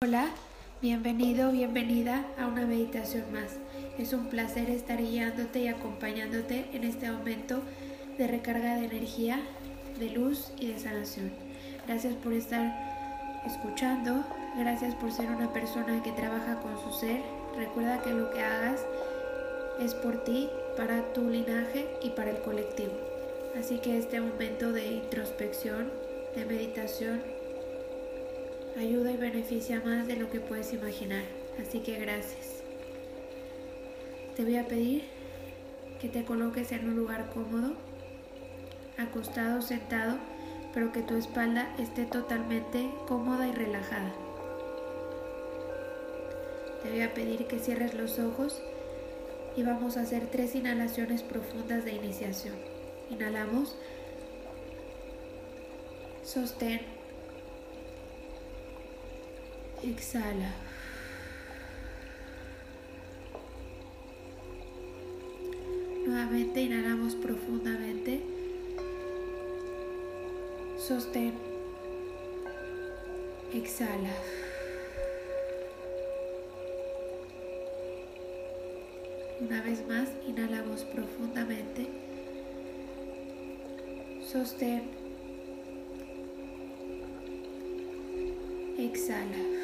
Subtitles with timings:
[0.00, 0.28] Hola,
[0.80, 3.56] bienvenido, bienvenida a una meditación más.
[3.98, 7.62] Es un placer estar guiándote y acompañándote en este momento
[8.16, 9.40] de recarga de energía,
[9.98, 11.32] de luz y de sanación.
[11.88, 14.24] Gracias por estar escuchando,
[14.56, 17.20] gracias por ser una persona que trabaja con su ser.
[17.56, 18.86] Recuerda que lo que hagas
[19.80, 22.92] es por ti, para tu linaje y para el colectivo.
[23.58, 25.90] Así que este momento de introspección,
[26.36, 27.20] de meditación,
[28.78, 31.24] ayuda y beneficia más de lo que puedes imaginar.
[31.60, 32.62] Así que gracias.
[34.36, 35.04] Te voy a pedir
[36.00, 37.74] que te coloques en un lugar cómodo,
[38.96, 40.18] acostado, sentado,
[40.72, 44.12] pero que tu espalda esté totalmente cómoda y relajada.
[46.82, 48.62] Te voy a pedir que cierres los ojos
[49.56, 52.54] y vamos a hacer tres inhalaciones profundas de iniciación.
[53.10, 53.74] Inhalamos,
[56.22, 56.97] sostén,
[59.82, 60.52] Exhala.
[66.04, 68.20] Nuevamente inhalamos profundamente.
[70.76, 71.34] Sostén.
[73.52, 74.10] Exhala.
[79.40, 81.86] Una vez más, inhalamos profundamente.
[84.26, 84.90] Sostén.
[88.76, 89.57] Exhala.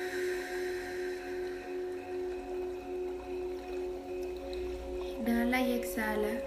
[5.26, 6.42] Inhala y exhala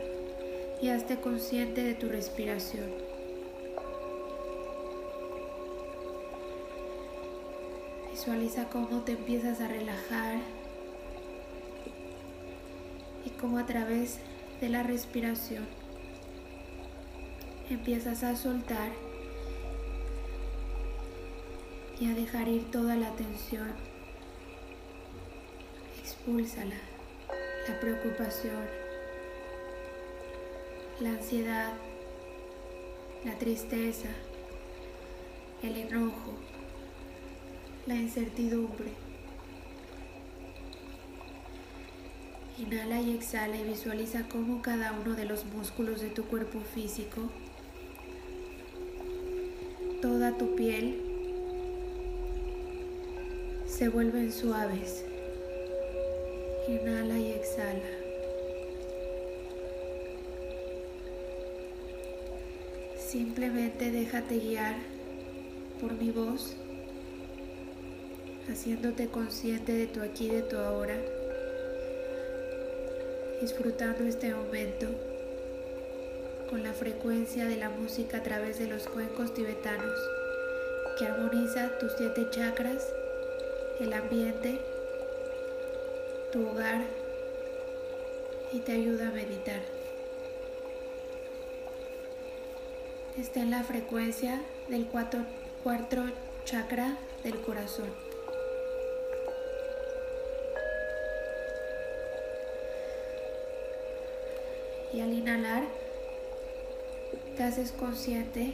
[0.84, 2.86] y hazte consciente de tu respiración.
[8.12, 10.38] Visualiza cómo te empiezas a relajar
[13.26, 14.20] y cómo a través
[14.62, 15.66] de la respiración
[17.72, 18.92] empiezas a soltar
[22.00, 23.74] y a dejar ir toda la tensión.
[26.00, 26.97] Expúlsala
[27.68, 28.66] la preocupación,
[31.02, 31.74] la ansiedad,
[33.26, 34.08] la tristeza,
[35.62, 36.34] el enojo,
[37.86, 38.92] la incertidumbre.
[42.58, 47.30] Inhala y exhala y visualiza cómo cada uno de los músculos de tu cuerpo físico,
[50.02, 51.02] toda tu piel,
[53.68, 55.07] se vuelven suaves.
[56.68, 57.80] Inhala y exhala.
[63.00, 64.76] Simplemente déjate guiar
[65.80, 66.58] por mi voz,
[68.52, 70.98] haciéndote consciente de tu aquí de tu ahora,
[73.40, 74.88] disfrutando este momento
[76.50, 79.98] con la frecuencia de la música a través de los cuencos tibetanos
[81.00, 82.86] que armoniza tus siete chakras,
[83.80, 84.60] el ambiente
[86.32, 86.82] tu hogar
[88.52, 89.62] y te ayuda a meditar.
[93.18, 95.20] Está en la frecuencia del cuarto,
[95.64, 96.04] cuarto
[96.46, 97.90] chakra del corazón.
[104.94, 105.64] Y al inhalar,
[107.36, 108.54] te haces consciente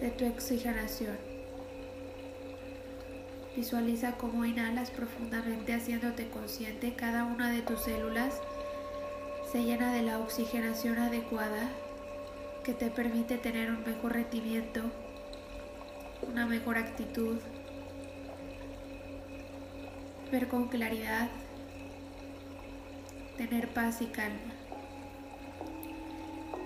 [0.00, 1.33] de tu oxigenación.
[3.56, 6.94] Visualiza cómo inhalas profundamente haciéndote consciente.
[6.94, 8.40] Cada una de tus células
[9.52, 11.68] se llena de la oxigenación adecuada
[12.64, 14.80] que te permite tener un mejor rendimiento,
[16.28, 17.38] una mejor actitud,
[20.32, 21.28] ver con claridad,
[23.36, 24.52] tener paz y calma.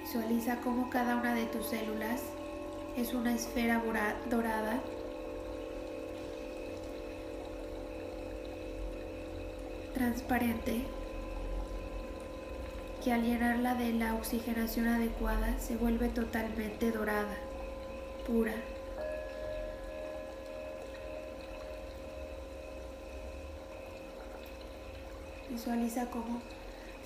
[0.00, 2.22] Visualiza cómo cada una de tus células
[2.96, 3.82] es una esfera
[4.30, 4.80] dorada
[9.98, 10.84] transparente
[13.02, 17.36] que al llenarla de la oxigenación adecuada se vuelve totalmente dorada,
[18.24, 18.54] pura.
[25.50, 26.42] Visualiza cómo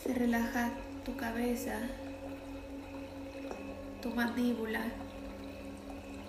[0.03, 0.73] se relaja
[1.07, 1.79] tu cabeza,
[4.03, 4.83] tu mandíbula,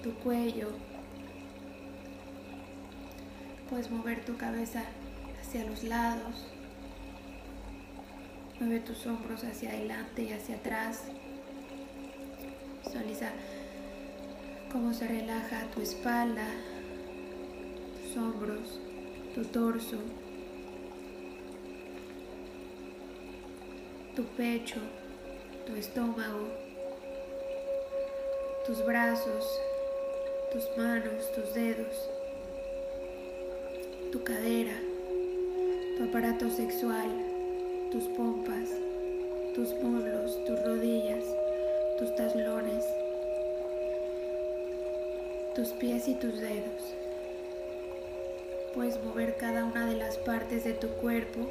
[0.02, 0.70] tu cuello.
[3.70, 4.84] Puedes mover tu cabeza
[5.54, 6.48] hacia los lados,
[8.60, 11.04] Mueve tus hombros hacia adelante y hacia atrás.
[12.84, 13.30] Visualiza
[14.72, 16.48] cómo se relaja tu espalda,
[18.02, 18.80] tus hombros,
[19.36, 19.98] tu torso,
[24.16, 24.80] tu pecho,
[25.68, 26.48] tu estómago,
[28.66, 29.46] tus brazos,
[30.52, 32.10] tus manos, tus dedos.
[34.12, 34.93] tu cadera,
[36.04, 37.08] aparato sexual,
[37.92, 38.70] tus pompas,
[39.56, 41.24] tus muslos, tus rodillas,
[41.98, 42.86] tus taslones,
[45.56, 46.96] tus pies y tus dedos.
[48.76, 51.48] Puedes mover cada una de las partes de tu cuerpo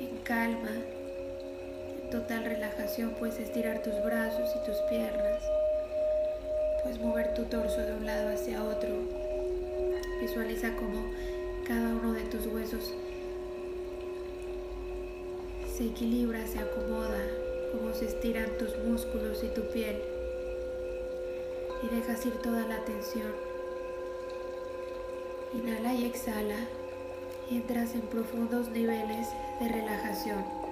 [0.00, 0.70] en calma,
[2.02, 3.10] en total relajación.
[3.18, 5.42] Puedes estirar tus brazos y tus piernas.
[6.82, 8.90] Puedes mover tu torso de un lado hacia otro.
[10.20, 11.04] Visualiza cómo
[11.66, 12.92] cada uno de tus huesos
[15.74, 17.26] se equilibra, se acomoda,
[17.72, 19.96] cómo se estiran tus músculos y tu piel.
[21.82, 23.32] Y dejas ir toda la tensión.
[25.54, 26.68] Inhala y exhala
[27.50, 29.28] y entras en profundos niveles
[29.60, 30.63] de relajación.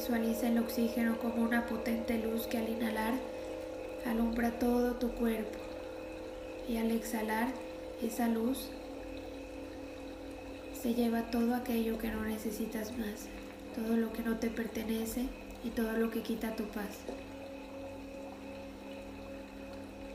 [0.00, 3.12] Visualiza el oxígeno como una potente luz que al inhalar
[4.06, 5.58] alumbra todo tu cuerpo
[6.66, 7.48] y al exhalar
[8.02, 8.70] esa luz
[10.72, 13.28] se lleva todo aquello que no necesitas más,
[13.76, 15.26] todo lo que no te pertenece
[15.64, 17.00] y todo lo que quita tu paz.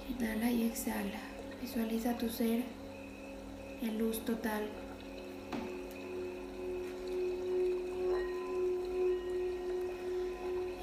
[0.10, 1.22] Inhala y exhala.
[1.62, 2.64] Visualiza tu ser
[3.84, 4.64] en luz total.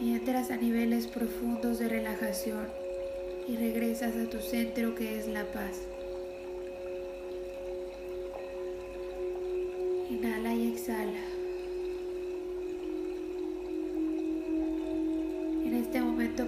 [0.02, 2.66] Y entras a niveles profundos de relajación
[3.46, 5.82] y regresas a tu centro que es la paz.
[10.10, 11.32] Inhala y exhala.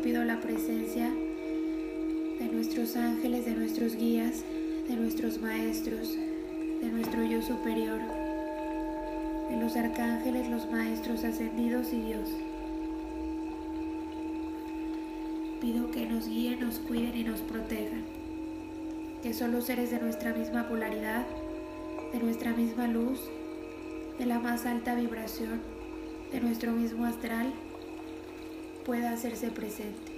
[0.05, 4.45] pido la presencia de nuestros ángeles, de nuestros guías,
[4.87, 6.15] de nuestros maestros,
[6.83, 8.01] de nuestro yo superior,
[9.49, 12.29] de los arcángeles, los maestros ascendidos y Dios.
[15.95, 18.05] Que nos guíen, nos cuiden y nos protejan,
[19.23, 21.25] que son seres de nuestra misma polaridad,
[22.13, 23.21] de nuestra misma luz,
[24.19, 25.63] de la más alta vibración,
[26.33, 27.53] de nuestro mismo astral
[28.85, 30.13] pueda hacerse presente.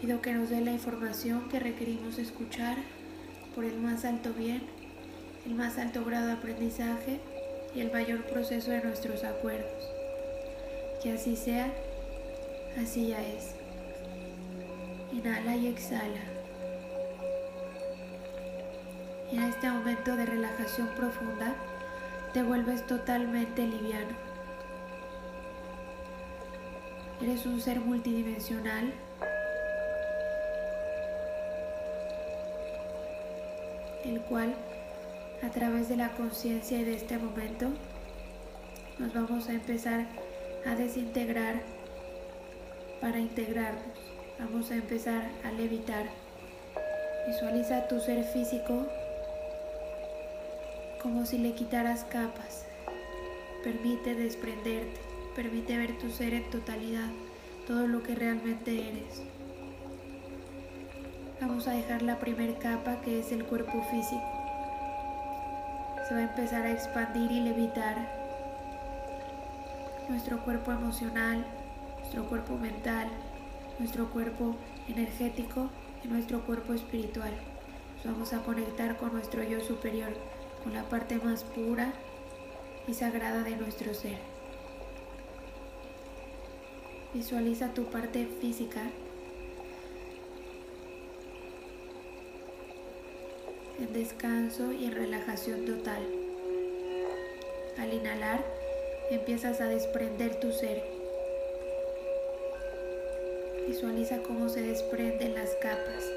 [0.00, 2.76] Pido que nos dé la información que requerimos escuchar
[3.56, 4.62] por el más alto bien,
[5.46, 7.18] el más alto grado de aprendizaje
[7.74, 9.82] y el mayor proceso de nuestros acuerdos.
[11.02, 11.72] Que así sea,
[12.80, 13.54] así ya es.
[15.12, 16.20] Inhala y exhala.
[19.32, 21.54] Y en este momento de relajación profunda,
[22.32, 24.14] te vuelves totalmente liviano.
[27.22, 28.92] Eres un ser multidimensional.
[34.04, 34.54] El cual,
[35.42, 37.68] a través de la conciencia y de este momento,
[38.98, 40.06] nos vamos a empezar
[40.66, 41.73] a desintegrar
[43.04, 43.98] para integrarnos.
[44.38, 46.06] Vamos a empezar a levitar.
[47.26, 48.86] Visualiza tu ser físico
[51.02, 52.64] como si le quitaras capas.
[53.62, 54.98] Permite desprenderte.
[55.36, 57.10] Permite ver tu ser en totalidad,
[57.66, 59.20] todo lo que realmente eres.
[61.42, 64.22] Vamos a dejar la primera capa que es el cuerpo físico.
[66.08, 68.08] Se va a empezar a expandir y levitar
[70.08, 71.44] nuestro cuerpo emocional,
[72.14, 73.08] nuestro cuerpo mental,
[73.80, 74.54] nuestro cuerpo
[74.86, 75.68] energético
[76.04, 77.32] y nuestro cuerpo espiritual.
[77.96, 80.10] Nos vamos a conectar con nuestro yo superior,
[80.62, 81.92] con la parte más pura
[82.86, 84.18] y sagrada de nuestro ser.
[87.12, 88.82] Visualiza tu parte física.
[93.80, 96.02] En descanso y en relajación total.
[97.76, 98.44] Al inhalar,
[99.10, 100.93] empiezas a desprender tu ser.
[103.74, 106.08] Visualiza cómo se desprenden las capas,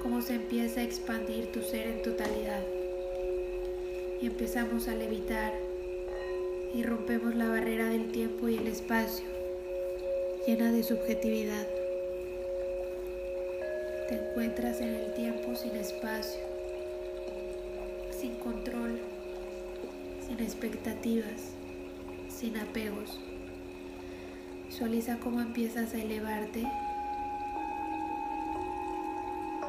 [0.00, 2.62] cómo se empieza a expandir tu ser en totalidad.
[4.22, 5.52] Y empezamos a levitar
[6.72, 9.26] y rompemos la barrera del tiempo y el espacio
[10.46, 11.66] llena de subjetividad.
[14.08, 16.42] Te encuentras en el tiempo sin espacio,
[18.16, 19.00] sin control,
[20.28, 21.54] sin expectativas,
[22.28, 23.18] sin apegos.
[24.70, 26.60] Visualiza cómo empiezas a elevarte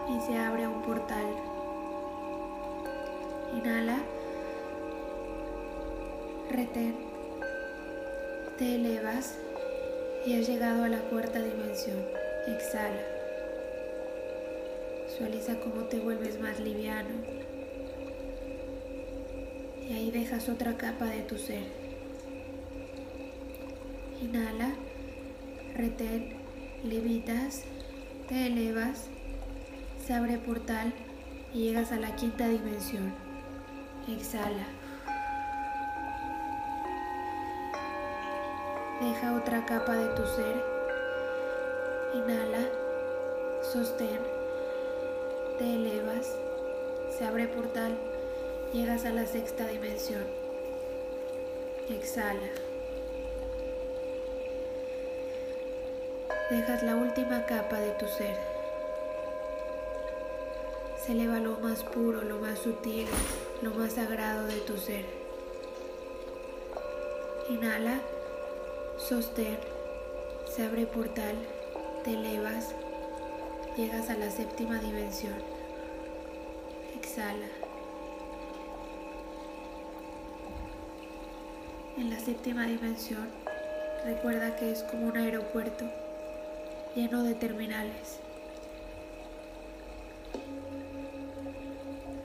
[0.08, 1.26] y se abre un portal.
[3.56, 3.98] Inhala,
[6.52, 6.96] retén,
[8.60, 9.40] te elevas
[10.24, 11.98] y has llegado a la cuarta dimensión.
[12.46, 13.02] Exhala.
[15.08, 17.10] Visualiza cómo te vuelves más liviano.
[19.90, 21.64] Y ahí dejas otra capa de tu ser.
[24.22, 24.76] Inhala,
[25.82, 26.36] retén,
[26.84, 27.64] levitas,
[28.30, 29.08] te elevas,
[30.06, 30.94] se abre portal
[31.56, 33.12] y llegas a la quinta dimensión.
[34.08, 34.68] Exhala.
[39.02, 40.64] Deja otra capa de tu ser.
[42.14, 42.68] Inhala,
[43.64, 44.20] sostén,
[45.58, 46.28] te elevas,
[47.18, 47.98] se abre portal,
[48.72, 50.26] llegas a la sexta dimensión.
[51.90, 52.71] Exhala.
[56.52, 58.36] Dejas la última capa de tu ser.
[60.98, 63.08] Se eleva lo más puro, lo más sutil,
[63.62, 65.06] lo más sagrado de tu ser.
[67.50, 68.02] Inhala,
[68.98, 69.58] sostén,
[70.46, 71.38] se abre portal,
[72.04, 72.76] te elevas,
[73.78, 75.42] llegas a la séptima dimensión.
[76.98, 77.48] Exhala.
[81.98, 83.30] En la séptima dimensión,
[84.04, 86.01] recuerda que es como un aeropuerto
[86.96, 88.20] lleno de terminales.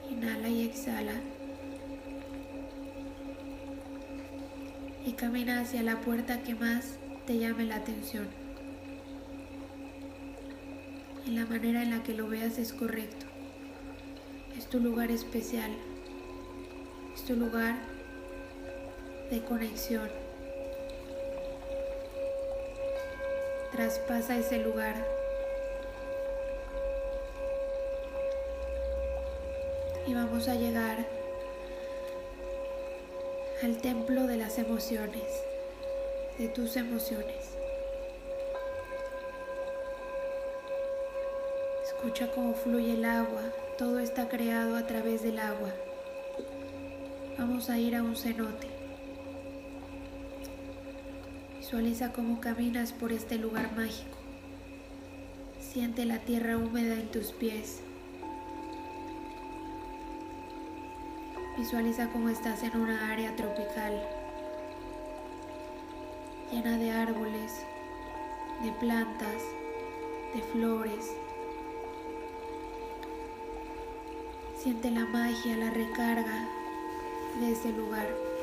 [0.09, 1.13] Inhala y exhala.
[5.05, 8.27] Y camina hacia la puerta que más te llame la atención.
[11.25, 13.25] Y la manera en la que lo veas es correcto.
[14.57, 15.71] Es tu lugar especial.
[17.15, 17.77] Es tu lugar
[19.31, 20.26] de conexión.
[23.77, 24.95] Traspasa ese lugar.
[30.07, 31.05] Y vamos a llegar
[33.61, 35.43] al templo de las emociones,
[36.39, 37.55] de tus emociones.
[41.85, 43.43] Escucha cómo fluye el agua,
[43.77, 45.69] todo está creado a través del agua.
[47.37, 48.76] Vamos a ir a un cenote.
[51.67, 54.17] Visualiza cómo caminas por este lugar mágico.
[55.59, 57.81] Siente la tierra húmeda en tus pies.
[61.57, 64.01] Visualiza cómo estás en una área tropical,
[66.53, 67.51] llena de árboles,
[68.63, 69.43] de plantas,
[70.33, 71.17] de flores.
[74.57, 76.47] Siente la magia, la recarga
[77.41, 78.36] de ese lugar.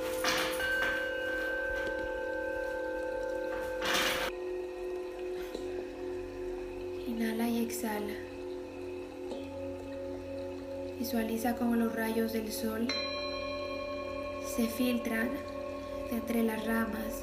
[7.16, 8.12] Inhala y exhala.
[10.98, 12.88] Visualiza cómo los rayos del sol
[14.44, 15.30] se filtran
[16.10, 17.22] entre las ramas,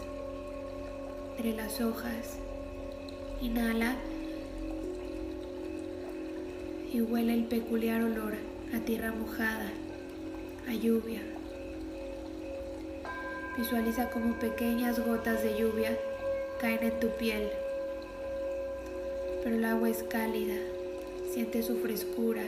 [1.32, 2.38] entre las hojas.
[3.42, 3.98] Inhala
[6.94, 8.36] y huele el peculiar olor
[8.74, 9.74] a tierra mojada,
[10.70, 11.20] a lluvia.
[13.58, 15.98] Visualiza cómo pequeñas gotas de lluvia
[16.62, 17.50] caen en tu piel
[19.44, 20.56] pero el agua es cálida,
[21.32, 22.44] siente su frescura.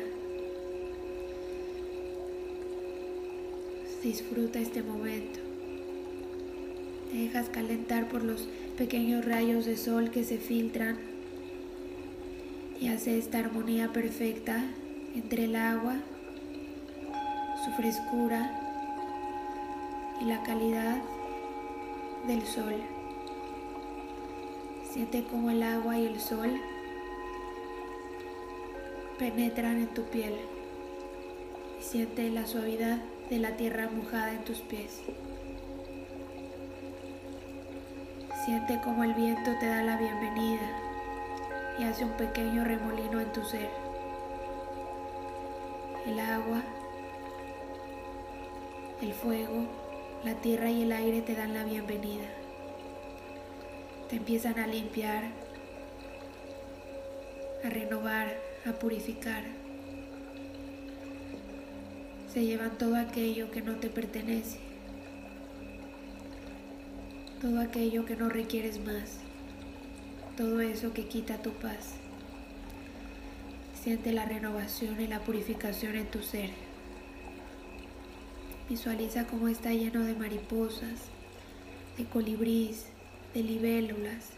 [4.03, 5.39] Disfruta este momento.
[7.11, 8.47] Te dejas calentar por los
[8.77, 10.97] pequeños rayos de sol que se filtran
[12.79, 14.61] y hace esta armonía perfecta
[15.15, 15.95] entre el agua,
[17.63, 18.59] su frescura
[20.21, 21.01] y la calidad
[22.27, 22.75] del sol.
[24.91, 26.59] Siente como el agua y el sol
[29.23, 30.33] penetran en tu piel
[31.79, 32.97] y siente la suavidad
[33.29, 35.01] de la tierra mojada en tus pies.
[38.43, 40.67] Siente como el viento te da la bienvenida
[41.79, 43.69] y hace un pequeño remolino en tu ser.
[46.05, 46.61] El agua,
[49.01, 49.67] el fuego,
[50.25, 52.27] la tierra y el aire te dan la bienvenida.
[54.09, 55.23] Te empiezan a limpiar,
[57.63, 59.43] a renovar, a purificar.
[62.31, 64.57] Se llevan todo aquello que no te pertenece,
[67.41, 69.19] todo aquello que no requieres más,
[70.37, 71.95] todo eso que quita tu paz.
[73.81, 76.51] Siente la renovación y la purificación en tu ser.
[78.69, 81.09] Visualiza cómo está lleno de mariposas,
[81.97, 82.85] de colibríes,
[83.33, 84.31] de libélulas,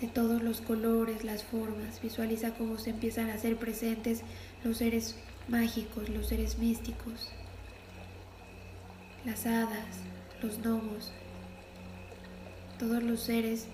[0.00, 2.00] de todos los colores, las formas.
[2.02, 4.22] Visualiza cómo se empiezan a hacer presentes
[4.64, 5.16] los seres
[5.48, 7.30] mágicos, los seres místicos,
[9.24, 10.00] las hadas,
[10.42, 11.12] los gnomos,
[12.78, 13.66] todos los seres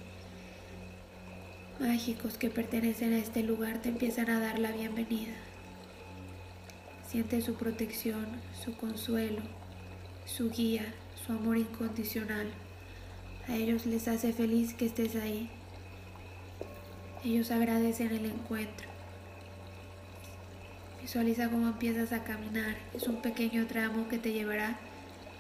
[1.81, 5.33] mágicos que pertenecen a este lugar te empiezan a dar la bienvenida.
[7.09, 8.27] Siente su protección,
[8.65, 9.43] su consuelo,
[10.25, 10.95] su guía,
[11.27, 12.51] su amor incondicional,
[13.49, 15.51] A ellos les hace feliz que estés ahí.
[17.25, 18.89] Ellos agradecen el encuentro.
[21.01, 22.77] Visualiza cómo empiezas a caminar.
[22.95, 24.77] Es un pequeño tramo que te llevará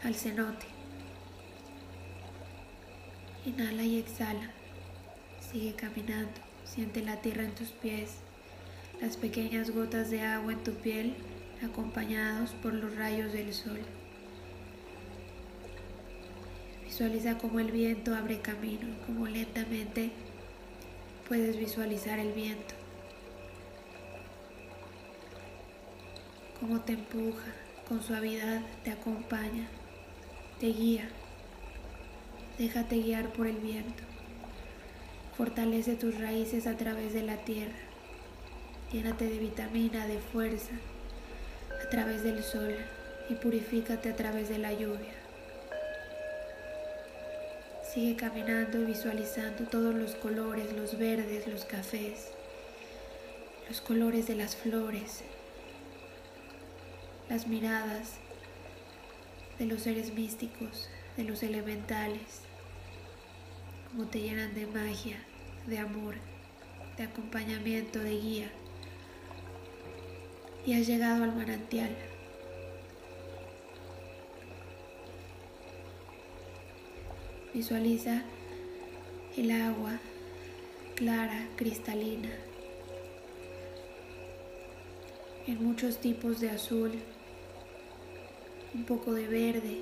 [0.04, 0.66] al cenote.
[3.44, 4.50] Inhala y exhala.
[5.40, 6.40] Sigue caminando.
[6.64, 8.12] Siente la tierra en tus pies,
[9.00, 11.16] las pequeñas gotas de agua en tu piel
[11.62, 13.80] acompañados por los rayos del sol.
[16.84, 20.12] Visualiza cómo el viento abre camino, cómo lentamente
[21.28, 22.74] puedes visualizar el viento,
[26.60, 27.52] cómo te empuja,
[27.88, 29.68] con suavidad te acompaña,
[30.60, 31.08] te guía.
[32.58, 34.02] Déjate guiar por el viento.
[35.36, 37.78] Fortalece tus raíces a través de la tierra.
[38.92, 40.74] Llénate de vitamina, de fuerza,
[41.84, 42.76] a través del sol
[43.28, 45.21] y purifícate a través de la lluvia.
[47.92, 52.28] Sigue caminando y visualizando todos los colores, los verdes, los cafés,
[53.68, 55.20] los colores de las flores,
[57.28, 58.14] las miradas
[59.58, 62.40] de los seres místicos, de los elementales,
[63.90, 65.18] como te llenan de magia,
[65.66, 66.14] de amor,
[66.96, 68.50] de acompañamiento, de guía.
[70.64, 71.90] Y has llegado al manantial.
[77.54, 78.22] Visualiza
[79.36, 80.00] el agua
[80.94, 82.30] clara, cristalina,
[85.46, 86.92] en muchos tipos de azul,
[88.72, 89.76] un poco de verde,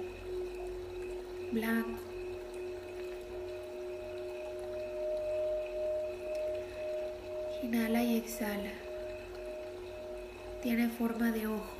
[1.52, 2.00] blanco.
[7.62, 8.72] Inhala y exhala.
[10.60, 11.76] Tiene forma de ojo.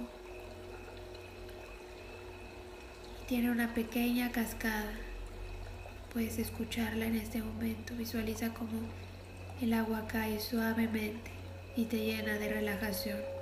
[3.26, 5.09] Tiene una pequeña cascada.
[6.12, 7.94] Puedes escucharla en este momento.
[7.96, 8.80] Visualiza cómo
[9.60, 11.30] el agua cae suavemente
[11.76, 13.39] y te llena de relajación.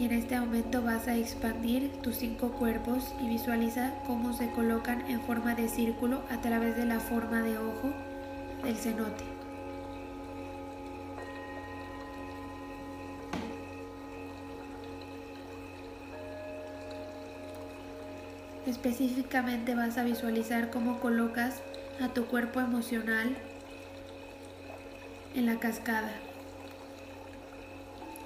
[0.00, 5.02] Y en este momento vas a expandir tus cinco cuerpos y visualiza cómo se colocan
[5.10, 7.92] en forma de círculo a través de la forma de ojo
[8.64, 9.24] del cenote.
[18.66, 21.60] Específicamente vas a visualizar cómo colocas
[22.00, 23.36] a tu cuerpo emocional
[25.34, 26.29] en la cascada.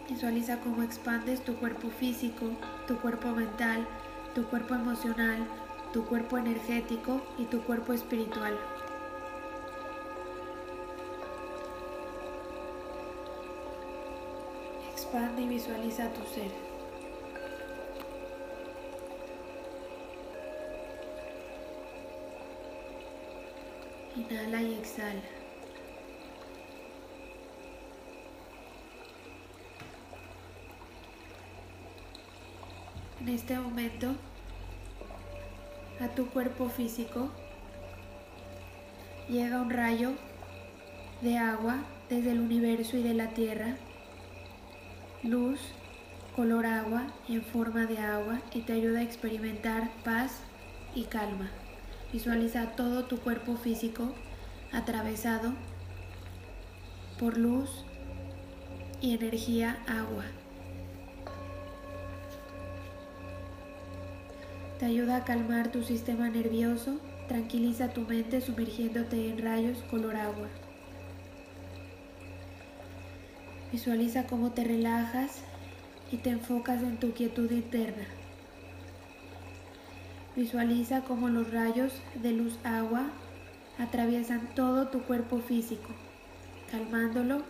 [0.09, 2.51] Visualiza cómo expandes tu cuerpo físico,
[2.87, 3.87] tu cuerpo mental,
[4.35, 5.47] tu cuerpo emocional,
[5.95, 8.59] tu cuerpo energético y tu cuerpo espiritual.
[14.93, 16.51] Expande y visualiza tu ser.
[24.17, 25.44] Inhala y exhala.
[33.25, 34.15] En este momento
[35.99, 37.31] a tu cuerpo físico
[39.31, 40.13] llega un rayo
[41.23, 41.79] de agua
[42.11, 43.77] desde el universo y de la tierra,
[45.23, 45.59] luz,
[46.37, 50.41] color agua en forma de agua y te ayuda a experimentar paz
[50.95, 51.49] y calma.
[52.13, 54.13] Visualiza todo tu cuerpo físico
[54.71, 55.55] atravesado
[57.19, 57.71] por luz
[59.01, 60.25] y energía agua.
[64.79, 70.49] Te ayuda a calmar tu sistema nervioso, tranquiliza tu mente sumergiéndote en rayos color agua.
[73.71, 75.43] Visualiza cómo te relajas
[76.11, 78.05] y te enfocas en tu quietud interna.
[80.35, 83.11] Visualiza cómo los rayos de luz agua
[83.79, 85.91] atraviesan todo tu cuerpo físico,
[86.69, 87.43] calmándolo,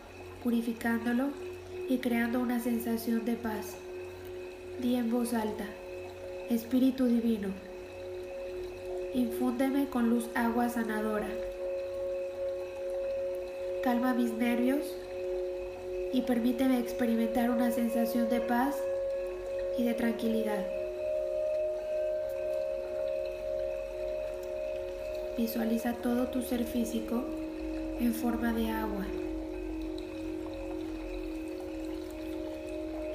[0.43, 1.31] purificándolo
[1.89, 3.77] y creando una sensación de paz.
[4.81, 5.65] Di en voz alta.
[6.51, 7.49] Espíritu Divino,
[9.15, 11.27] infúndeme con luz agua sanadora.
[13.83, 14.85] Calma mis nervios
[16.13, 18.77] y permíteme experimentar una sensación de paz
[19.79, 20.67] y de tranquilidad.
[25.39, 27.25] Visualiza todo tu ser físico
[28.01, 29.07] en forma de agua.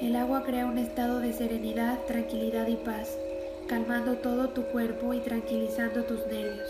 [0.01, 3.17] El agua crea un estado de serenidad, tranquilidad y paz,
[3.67, 6.69] calmando todo tu cuerpo y tranquilizando tus nervios.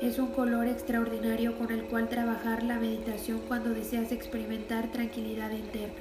[0.00, 5.92] Es un color extraordinario con el cual trabajar la meditación cuando deseas experimentar tranquilidad interna.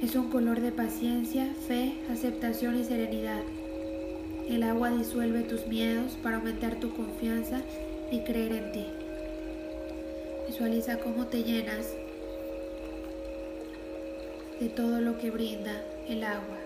[0.00, 3.42] Es un color de paciencia, fe, aceptación y serenidad.
[4.48, 7.62] El agua disuelve tus miedos para aumentar tu confianza
[8.12, 8.86] y creer en ti.
[10.46, 11.96] Visualiza cómo te llenas
[14.62, 15.72] de todo lo que brinda
[16.06, 16.56] el agua.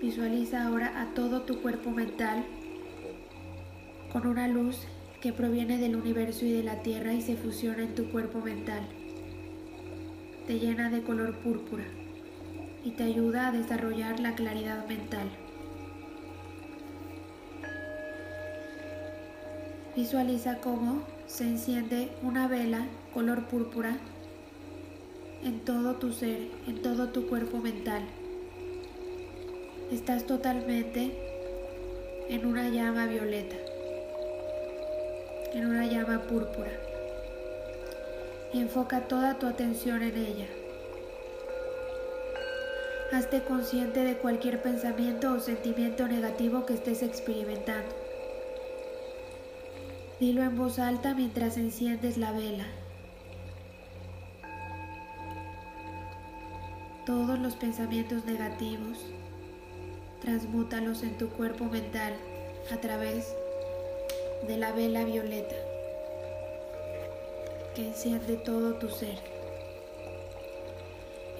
[0.00, 2.44] Visualiza ahora a todo tu cuerpo mental
[4.12, 4.80] con una luz
[5.20, 8.82] que proviene del universo y de la tierra y se fusiona en tu cuerpo mental.
[10.48, 11.84] Te llena de color púrpura
[12.82, 15.30] y te ayuda a desarrollar la claridad mental.
[19.94, 23.96] Visualiza cómo se enciende una vela color púrpura
[25.42, 28.02] en todo tu ser, en todo tu cuerpo mental.
[29.90, 31.10] Estás totalmente
[32.28, 33.56] en una llama violeta,
[35.54, 36.72] en una llama púrpura.
[38.52, 40.48] Enfoca toda tu atención en ella.
[43.10, 48.01] Hazte consciente de cualquier pensamiento o sentimiento negativo que estés experimentando.
[50.22, 52.62] Dilo en voz alta mientras enciendes la vela.
[57.04, 59.04] Todos los pensamientos negativos,
[60.20, 62.12] transmútalos en tu cuerpo mental
[62.72, 63.34] a través
[64.46, 65.56] de la vela violeta
[67.74, 69.18] que enciende todo tu ser.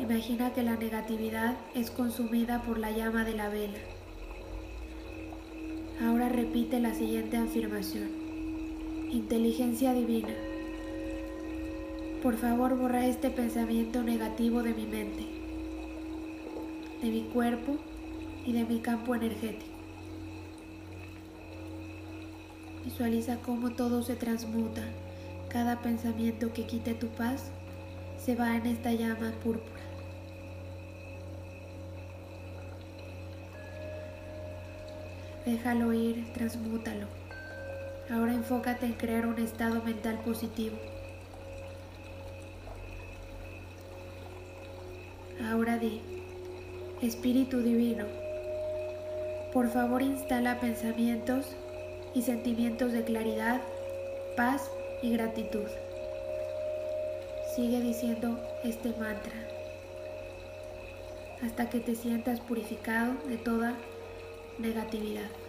[0.01, 3.79] Imagina que la negatividad es consumida por la llama de la vela.
[6.03, 8.22] Ahora repite la siguiente afirmación.
[9.13, 10.33] Inteligencia divina.
[12.23, 15.27] Por favor, borra este pensamiento negativo de mi mente,
[17.03, 17.77] de mi cuerpo
[18.47, 19.77] y de mi campo energético.
[22.87, 24.81] Visualiza cómo todo se transmuta.
[25.51, 27.51] Cada pensamiento que quite tu paz
[28.17, 29.83] se va en esta llama púrpura.
[35.45, 37.22] Déjalo ir, transmútalo.
[38.11, 40.77] Ahora enfócate en crear un estado mental positivo.
[45.51, 46.01] Ahora di,
[47.01, 48.07] Espíritu Divino,
[49.53, 51.47] por favor instala pensamientos
[52.15, 53.61] y sentimientos de claridad,
[54.37, 54.71] paz
[55.03, 55.69] y gratitud.
[57.55, 59.33] Sigue diciendo este mantra
[61.43, 63.75] hasta que te sientas purificado de toda
[64.59, 65.42] negatividad.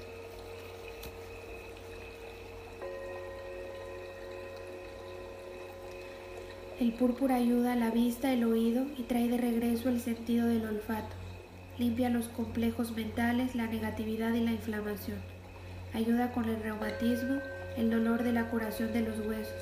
[6.79, 10.65] El púrpura ayuda a la vista, el oído y trae de regreso el sentido del
[10.65, 11.15] olfato.
[11.77, 15.19] Limpia los complejos mentales, la negatividad y la inflamación.
[15.93, 17.41] Ayuda con el reumatismo,
[17.77, 19.53] el dolor de la curación de los huesos.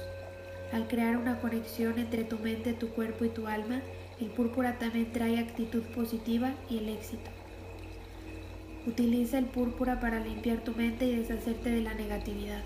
[0.71, 3.81] Al crear una conexión entre tu mente, tu cuerpo y tu alma,
[4.21, 7.29] el púrpura también trae actitud positiva y el éxito.
[8.87, 12.63] Utiliza el púrpura para limpiar tu mente y deshacerte de la negatividad.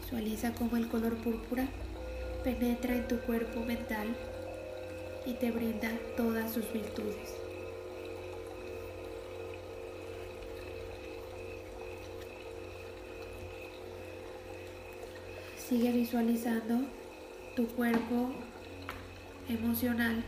[0.00, 1.68] Visualiza cómo el color púrpura
[2.42, 4.08] penetra en tu cuerpo mental
[5.26, 7.36] y te brinda todas sus virtudes.
[15.56, 16.80] Sigue visualizando
[17.54, 18.32] tu cuerpo
[19.48, 20.24] emocional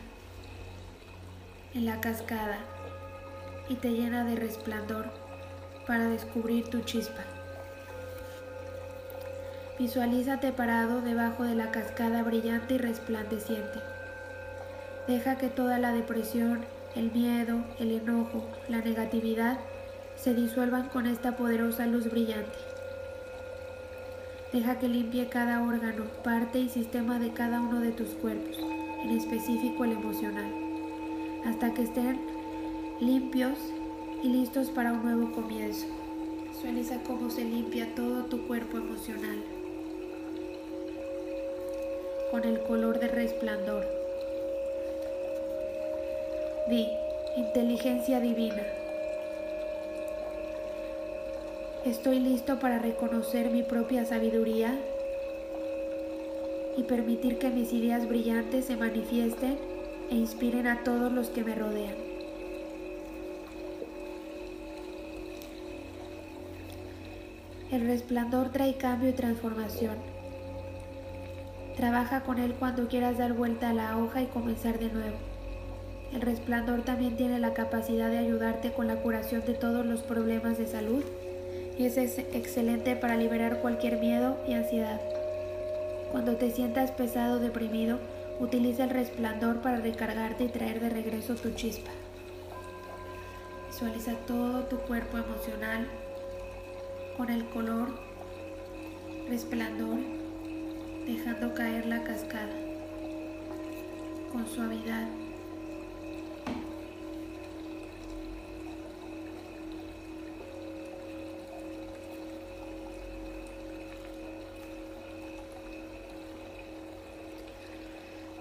[1.74, 2.59] en la cascada
[3.68, 5.11] y te llena de resplandor
[5.87, 7.34] para descubrir tu chispa.
[9.76, 13.80] Visualízate parado debajo de la cascada brillante y resplandeciente.
[15.08, 19.58] Deja que toda la depresión, el miedo, el enojo, la negatividad
[20.14, 22.56] se disuelvan con esta poderosa luz brillante.
[24.52, 28.56] Deja que limpie cada órgano, parte y sistema de cada uno de tus cuerpos,
[29.02, 30.52] en específico el emocional,
[31.46, 32.20] hasta que estén
[33.00, 33.58] limpios
[34.22, 35.87] y listos para un nuevo comienzo.
[36.48, 39.54] Visualiza cómo se limpia todo tu cuerpo emocional
[42.35, 43.87] con el color de resplandor.
[46.68, 46.88] Di,
[47.37, 48.64] inteligencia divina.
[51.85, 54.77] Estoy listo para reconocer mi propia sabiduría
[56.77, 59.57] y permitir que mis ideas brillantes se manifiesten
[60.11, 61.94] e inspiren a todos los que me rodean.
[67.70, 70.13] El resplandor trae cambio y transformación.
[71.76, 75.16] Trabaja con él cuando quieras dar vuelta a la hoja y comenzar de nuevo.
[76.12, 80.56] el resplandor también tiene la capacidad de ayudarte con la curación de todos los problemas
[80.58, 81.02] de salud
[81.76, 85.00] y es excelente para liberar cualquier miedo y ansiedad.
[86.12, 87.98] Cuando te sientas pesado o deprimido,
[88.38, 91.90] utiliza el resplandor para recargarte y traer de regreso tu chispa.
[93.66, 95.88] Visualiza todo tu cuerpo emocional
[97.16, 97.88] con el color
[99.28, 99.98] resplandor,
[101.07, 102.55] dejando caer la cascada
[104.33, 105.07] con suavidad.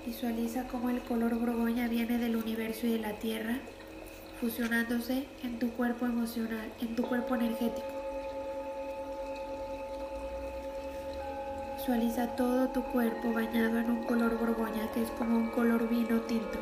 [0.06, 3.60] Visualiza cómo el color borgoña viene del universo y de la tierra,
[4.40, 8.03] fusionándose en tu cuerpo emocional, en tu cuerpo energético.
[11.86, 16.22] Visualiza todo tu cuerpo bañado en un color borgoña que es como un color vino
[16.22, 16.58] tinto.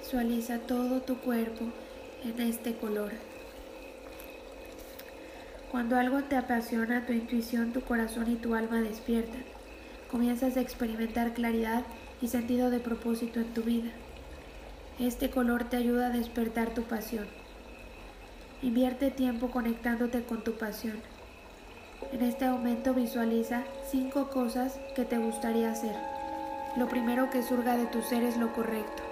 [0.00, 1.66] Visualiza todo tu cuerpo
[2.24, 3.12] en este color.
[5.70, 9.44] Cuando algo te apasiona, tu intuición, tu corazón y tu alma despiertan.
[10.10, 11.84] Comienzas a experimentar claridad
[12.20, 13.92] y sentido de propósito en tu vida.
[14.98, 17.26] Este color te ayuda a despertar tu pasión.
[18.62, 20.96] Invierte tiempo conectándote con tu pasión.
[22.12, 25.94] En este momento visualiza cinco cosas que te gustaría hacer.
[26.78, 29.02] Lo primero que surga de tu ser es lo correcto.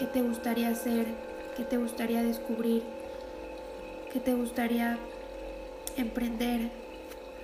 [0.00, 1.06] ¿Qué te gustaría hacer?
[1.56, 2.82] ¿Qué te gustaría descubrir?
[4.12, 4.98] ¿Qué te gustaría
[5.96, 6.72] emprender?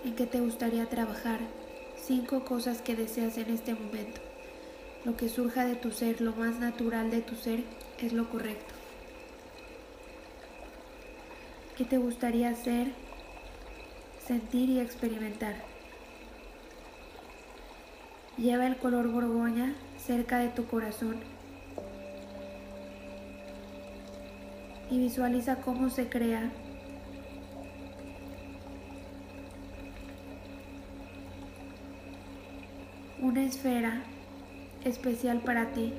[0.05, 1.39] ¿En qué te gustaría trabajar?
[1.97, 4.28] Cinco cosas que deseas en este momento.
[5.05, 7.63] Lo que surja de tu ser, lo más natural de tu ser,
[8.01, 8.75] es lo correcto.
[11.77, 12.89] ¿Qué te gustaría hacer,
[14.27, 15.55] sentir y experimentar?
[18.37, 21.17] Lleva el color borgoña cerca de tu corazón
[24.91, 26.51] y visualiza cómo se crea
[33.21, 34.03] una esfera
[34.85, 35.93] especial para ti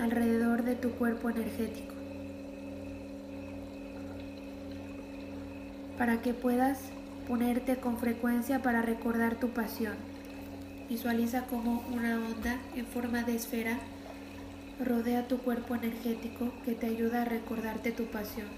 [0.00, 1.94] alrededor de tu cuerpo energético
[5.98, 6.80] para que puedas
[7.28, 9.94] ponerte con frecuencia para recordar tu pasión.
[10.88, 13.78] Visualiza como una onda en forma de esfera
[14.80, 18.48] rodea tu cuerpo energético que te ayuda a recordarte tu pasión.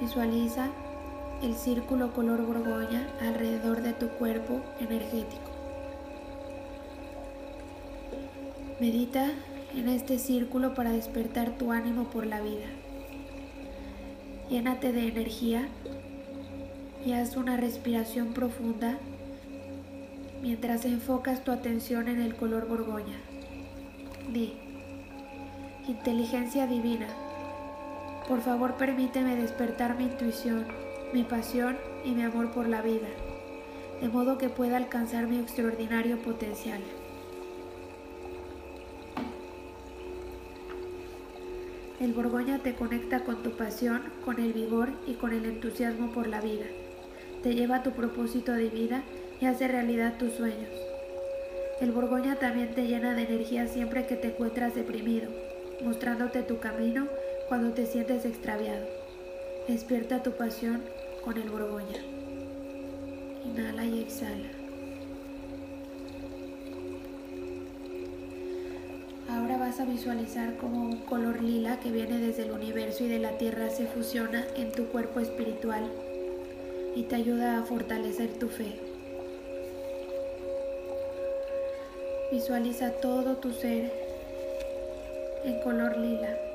[0.00, 0.68] Visualiza
[1.42, 5.50] el círculo color borgoña alrededor de tu cuerpo energético.
[8.80, 9.30] Medita
[9.76, 12.66] en este círculo para despertar tu ánimo por la vida.
[14.50, 15.68] Llénate de energía
[17.04, 18.98] y haz una respiración profunda
[20.42, 23.18] mientras enfocas tu atención en el color borgoña.
[24.32, 24.52] Di,
[25.88, 27.06] inteligencia divina,
[28.28, 30.66] por favor permíteme despertar mi intuición,
[31.12, 33.08] mi pasión y mi amor por la vida,
[34.00, 36.80] de modo que pueda alcanzar mi extraordinario potencial.
[42.00, 46.26] El Borgoña te conecta con tu pasión, con el vigor y con el entusiasmo por
[46.26, 46.64] la vida.
[47.42, 49.02] Te lleva a tu propósito de vida
[49.40, 50.70] y hace realidad tus sueños.
[51.80, 55.28] El Borgoña también te llena de energía siempre que te encuentras deprimido,
[55.84, 57.06] mostrándote tu camino
[57.48, 58.86] cuando te sientes extraviado.
[59.68, 60.82] Despierta tu pasión
[61.24, 62.00] con el Borgoña.
[63.44, 64.48] Inhala y exhala.
[69.28, 73.18] Ahora vas a visualizar como un color lila que viene desde el universo y de
[73.18, 75.90] la tierra se fusiona en tu cuerpo espiritual
[76.94, 78.72] y te ayuda a fortalecer tu fe.
[82.30, 83.92] Visualiza todo tu ser
[85.44, 86.51] en color lila.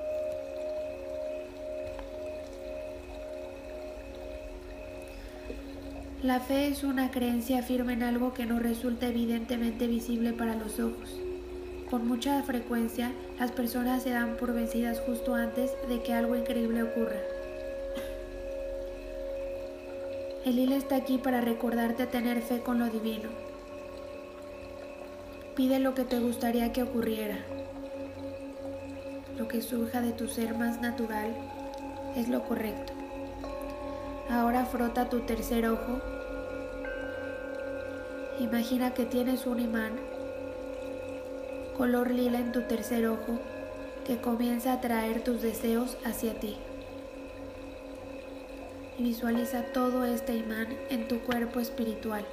[6.27, 10.77] La fe es una creencia firme en algo que no resulta evidentemente visible para los
[10.77, 11.17] ojos.
[11.89, 16.83] Con mucha frecuencia, las personas se dan por vencidas justo antes de que algo increíble
[16.83, 17.15] ocurra.
[20.43, 23.29] El lila está aquí para recordarte tener fe con lo divino
[25.55, 27.37] Pide lo que te gustaría que ocurriera.
[29.37, 31.33] Lo que surja de tu ser más natural
[32.17, 32.91] es lo correcto.
[34.29, 36.16] Ahora frota tu tercer ojo.
[38.39, 39.93] Imagina que tienes un imán
[41.75, 43.39] color lila en tu tercer ojo
[44.05, 46.55] que comienza a traer tus deseos hacia ti.
[48.99, 52.25] Visualiza todo este imán en tu cuerpo espiritual.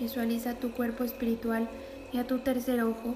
[0.00, 1.68] Visualiza tu cuerpo espiritual
[2.12, 3.14] y a tu tercer ojo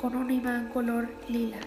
[0.00, 1.60] con un imán color lila.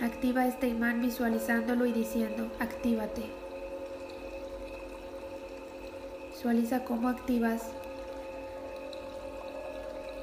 [0.00, 3.39] Activa este imán visualizándolo y diciendo, actívate.
[6.40, 7.60] Visualiza cómo activas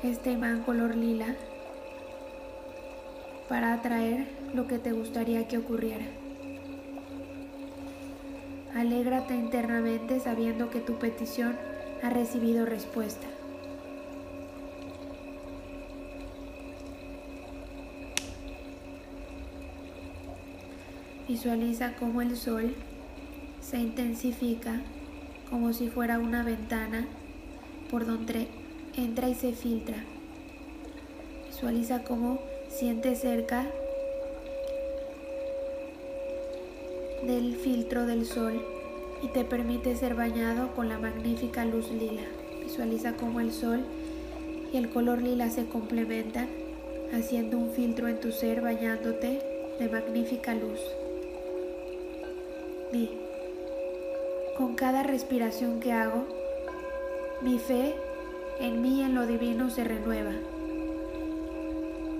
[0.01, 1.35] este imán color lila
[3.47, 4.25] para atraer
[4.55, 6.05] lo que te gustaría que ocurriera.
[8.73, 11.55] Alégrate internamente sabiendo que tu petición
[12.01, 13.27] ha recibido respuesta.
[21.27, 22.73] Visualiza cómo el sol
[23.61, 24.81] se intensifica
[25.49, 27.07] como si fuera una ventana
[27.89, 28.47] por donde
[28.95, 29.97] entra y se filtra.
[31.47, 33.65] Visualiza cómo siente cerca
[37.25, 38.61] del filtro del sol
[39.23, 42.23] y te permite ser bañado con la magnífica luz lila.
[42.63, 43.85] Visualiza cómo el sol
[44.71, 46.47] y el color lila se complementan,
[47.13, 49.41] haciendo un filtro en tu ser bañándote
[49.79, 50.79] de magnífica luz.
[52.91, 53.09] Di,
[54.57, 56.25] con cada respiración que hago,
[57.41, 57.95] mi fe
[58.59, 60.31] en mí en lo divino se renueva.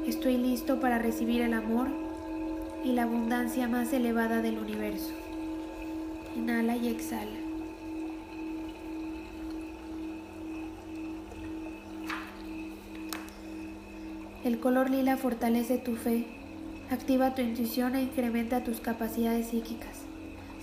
[0.06, 1.88] Estoy listo para recibir el amor
[2.84, 5.14] y la abundancia más elevada del universo.
[6.36, 7.38] Inhala y exhala.
[14.44, 16.26] El color lila fortalece tu fe,
[16.92, 19.97] activa tu intuición e incrementa tus capacidades psíquicas.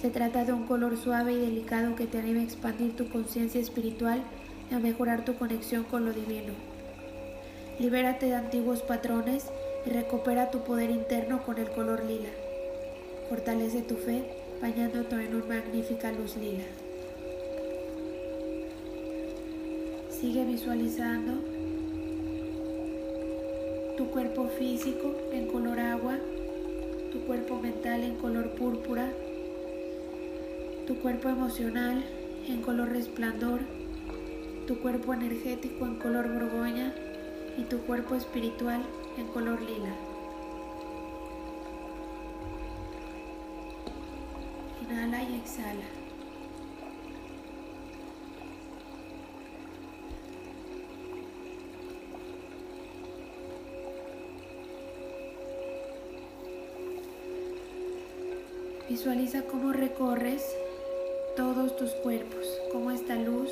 [0.04, 3.58] Se trata de un color suave y delicado que te anima a expandir tu conciencia
[3.58, 4.22] espiritual
[4.70, 6.52] y a mejorar tu conexión con lo divino.
[7.78, 9.46] Libérate de antiguos patrones
[9.86, 12.28] y recupera tu poder interno con el color lila.
[13.30, 14.24] Fortalece tu fe
[14.60, 16.64] bañándote en una magnífica luz lila.
[20.10, 21.32] Sigue visualizando
[23.96, 26.18] tu cuerpo físico en color agua,
[27.10, 29.10] tu cuerpo mental en color púrpura,
[30.86, 32.04] tu cuerpo emocional
[32.46, 33.60] en color resplandor,
[34.66, 36.92] tu cuerpo energético en color borgoña
[37.56, 38.82] y tu cuerpo espiritual
[39.16, 39.94] en color lila.
[44.82, 45.84] Inhala y exhala.
[58.86, 60.44] Visualiza cómo recorres
[61.36, 63.50] todos tus cuerpos, cómo esta luz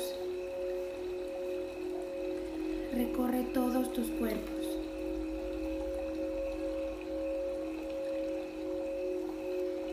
[2.93, 4.65] recorre todos tus cuerpos.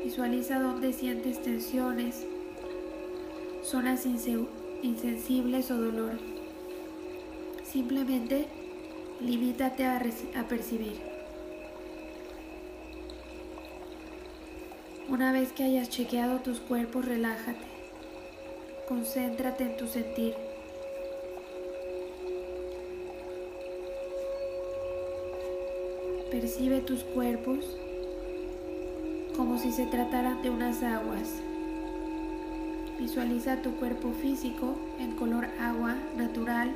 [0.04, 2.26] Visualiza dónde sientes tensiones,
[3.62, 4.06] zonas
[4.82, 6.12] insensibles o dolor.
[7.64, 8.46] Simplemente
[9.20, 9.96] limítate a,
[10.36, 11.00] a percibir.
[15.08, 17.69] Una vez que hayas chequeado tus cuerpos, relájate.
[18.90, 20.34] Concéntrate en tu sentir.
[26.28, 27.78] Percibe tus cuerpos
[29.36, 31.40] como si se tratara de unas aguas.
[32.98, 36.72] Visualiza tu cuerpo físico en color agua natural,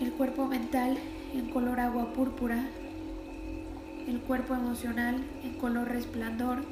[0.00, 0.96] el cuerpo mental
[1.34, 2.70] en color agua púrpura,
[4.08, 6.64] el cuerpo emocional en color resplandor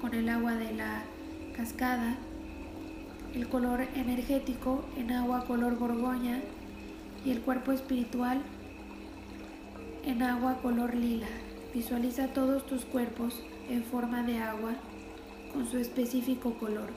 [0.00, 1.04] con el agua de la
[1.56, 2.16] cascada,
[3.34, 6.40] el color energético en agua color borgoña
[7.24, 8.40] y el cuerpo espiritual
[10.04, 11.28] en agua color lila.
[11.74, 14.72] Visualiza todos tus cuerpos en forma de agua
[15.52, 16.90] con su específico color.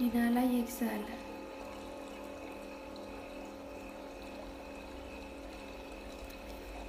[0.00, 1.06] Inhala y exhala.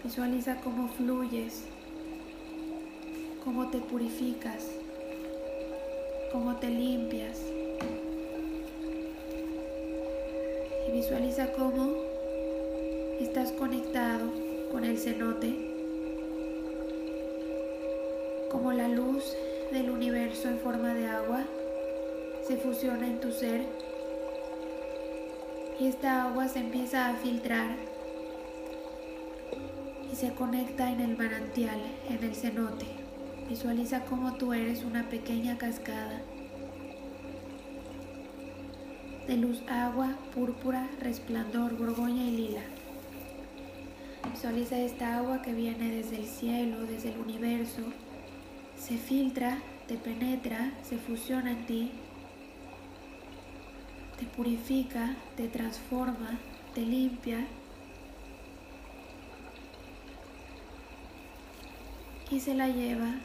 [0.04, 1.68] Visualiza cómo fluyes,
[3.48, 4.68] cómo te purificas,
[6.34, 7.40] cómo te limpias.
[10.92, 11.94] Visualiza cómo
[13.22, 14.30] estás conectado
[14.70, 15.56] con el cenote,
[18.52, 19.24] como la luz
[19.72, 21.46] del universo en forma de agua
[22.46, 23.62] se fusiona en tu ser
[25.80, 27.78] y esta agua se empieza a filtrar
[30.12, 31.80] y se conecta en el manantial,
[32.10, 32.97] en el cenote.
[33.50, 36.22] Visualiza cómo tú eres una pequeña cascada
[39.26, 42.62] de luz agua, púrpura, resplandor, borgoña y lila.
[44.32, 47.84] Visualiza esta agua que viene desde el cielo, desde el universo,
[48.78, 51.92] se filtra, te penetra, se fusiona en ti,
[54.20, 56.38] te purifica, te transforma,
[56.74, 57.48] te limpia
[62.30, 63.16] y se la lleva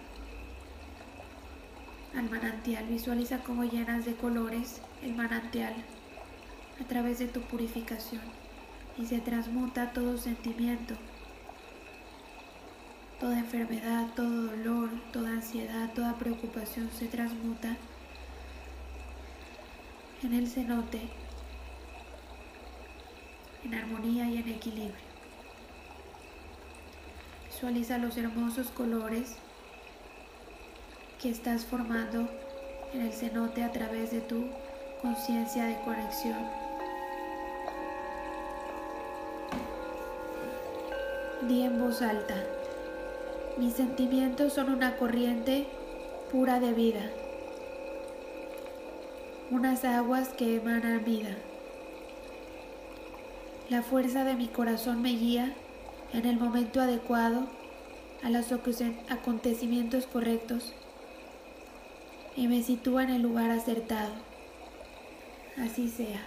[2.17, 2.87] al manantial.
[2.87, 5.75] Visualiza cómo llenas de colores el manantial
[6.81, 8.23] a través de tu purificación
[8.99, 10.95] y se transmuta todo sentimiento,
[13.21, 17.77] toda enfermedad, todo dolor, toda ansiedad, toda preocupación se transmuta
[20.23, 21.01] en el cenote,
[23.65, 25.13] en armonía y en equilibrio.
[27.47, 29.37] Visualiza los hermosos colores
[31.23, 32.29] que estás formando
[32.93, 34.47] en el cenote a través de tu
[35.01, 36.37] conciencia de conexión.
[41.47, 42.35] Di en voz alta,
[43.57, 45.69] mis sentimientos son una corriente
[46.33, 47.09] pura de vida,
[49.53, 51.37] unas aguas que emanan vida.
[53.71, 55.55] La fuerza de mi corazón me guía
[56.13, 57.47] en el momento adecuado
[58.25, 58.47] a los
[59.09, 60.75] acontecimientos correctos
[62.37, 64.13] y me sitúa en el lugar acertado.
[65.59, 66.23] Así sea.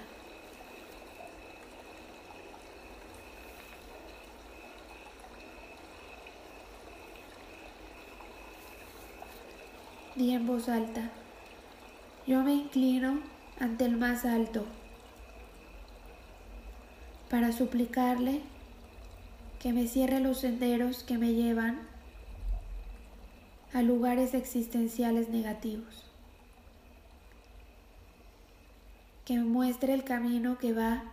[10.16, 11.12] Di en voz alta,
[12.26, 13.20] yo me inclino
[13.60, 14.66] ante el más alto
[17.30, 18.42] para suplicarle
[19.60, 21.80] que me cierre los senderos que me llevan
[23.76, 26.06] a lugares existenciales negativos.
[29.26, 31.04] Que muestre el camino que va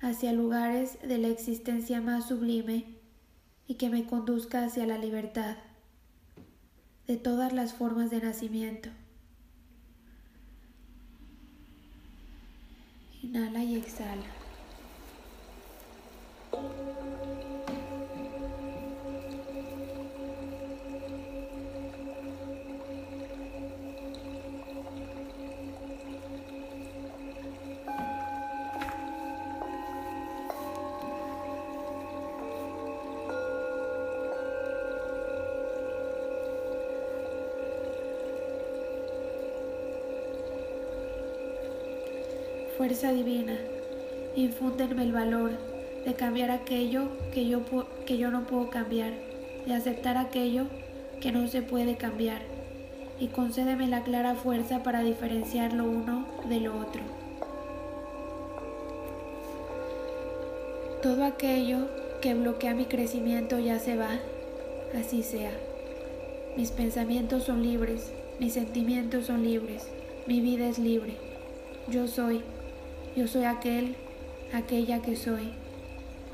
[0.00, 2.86] hacia lugares de la existencia más sublime
[3.68, 5.58] y que me conduzca hacia la libertad
[7.06, 8.88] de todas las formas de nacimiento.
[13.22, 14.26] Inhala y exhala.
[42.78, 43.58] Fuerza divina,
[44.36, 45.50] infúndenme el valor
[46.06, 47.62] de cambiar aquello que yo,
[48.06, 49.14] que yo no puedo cambiar,
[49.66, 50.66] de aceptar aquello
[51.20, 52.40] que no se puede cambiar,
[53.18, 57.02] y concédeme la clara fuerza para diferenciar lo uno de lo otro.
[61.02, 61.88] Todo aquello
[62.22, 64.20] que bloquea mi crecimiento ya se va,
[64.96, 65.50] así sea.
[66.56, 69.88] Mis pensamientos son libres, mis sentimientos son libres,
[70.28, 71.16] mi vida es libre.
[71.88, 72.40] Yo soy.
[73.18, 73.96] Yo soy aquel,
[74.52, 75.48] aquella que soy.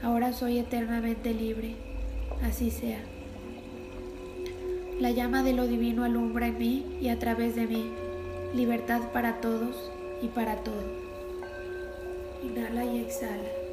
[0.03, 1.77] Ahora soy eternamente libre.
[2.43, 3.01] Así sea.
[5.01, 7.91] La llama de lo divino alumbra en mí y a través de mí.
[8.55, 10.85] Libertad para todos y para todo.
[12.43, 13.64] Inhala y exhala.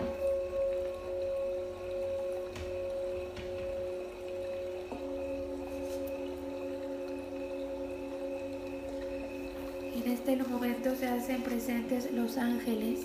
[11.22, 13.01] Hacen presentes los ángeles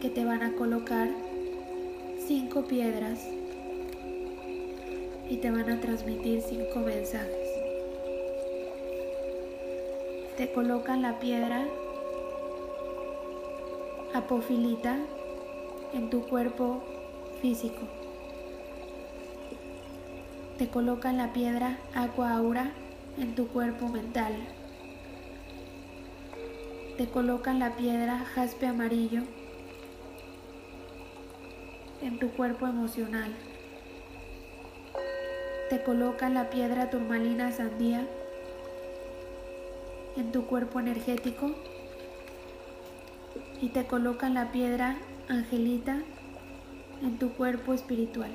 [0.00, 1.10] que te van a colocar
[2.26, 3.26] cinco piedras
[5.28, 7.50] y te van a transmitir cinco mensajes.
[10.38, 11.66] Te colocan la piedra
[14.14, 14.96] apofilita
[15.92, 16.82] en tu cuerpo
[17.42, 17.82] físico.
[20.56, 22.72] Te colocan la piedra aqua aura
[23.18, 24.32] en tu cuerpo mental
[27.02, 29.22] te colocan la piedra jaspe amarillo
[32.00, 33.34] en tu cuerpo emocional.
[35.68, 38.06] Te colocan la piedra turmalina sandía
[40.16, 41.50] en tu cuerpo energético
[43.60, 44.96] y te colocan la piedra
[45.28, 46.04] angelita
[47.02, 48.30] en tu cuerpo espiritual.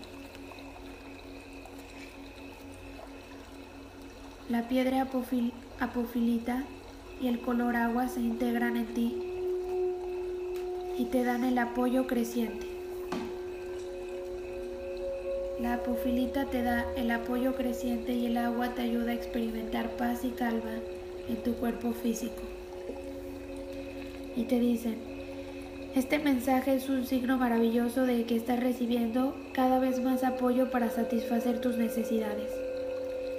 [4.49, 5.07] La piedra
[5.79, 6.65] apofilita
[7.21, 9.15] y el color agua se integran en ti
[10.97, 12.65] y te dan el apoyo creciente.
[15.59, 20.23] La apofilita te da el apoyo creciente y el agua te ayuda a experimentar paz
[20.23, 20.75] y calma
[21.27, 22.41] en tu cuerpo físico.
[24.35, 24.97] Y te dicen,
[25.95, 30.91] Este mensaje es un signo maravilloso de que estás recibiendo cada vez más apoyo para
[30.91, 32.51] satisfacer tus necesidades.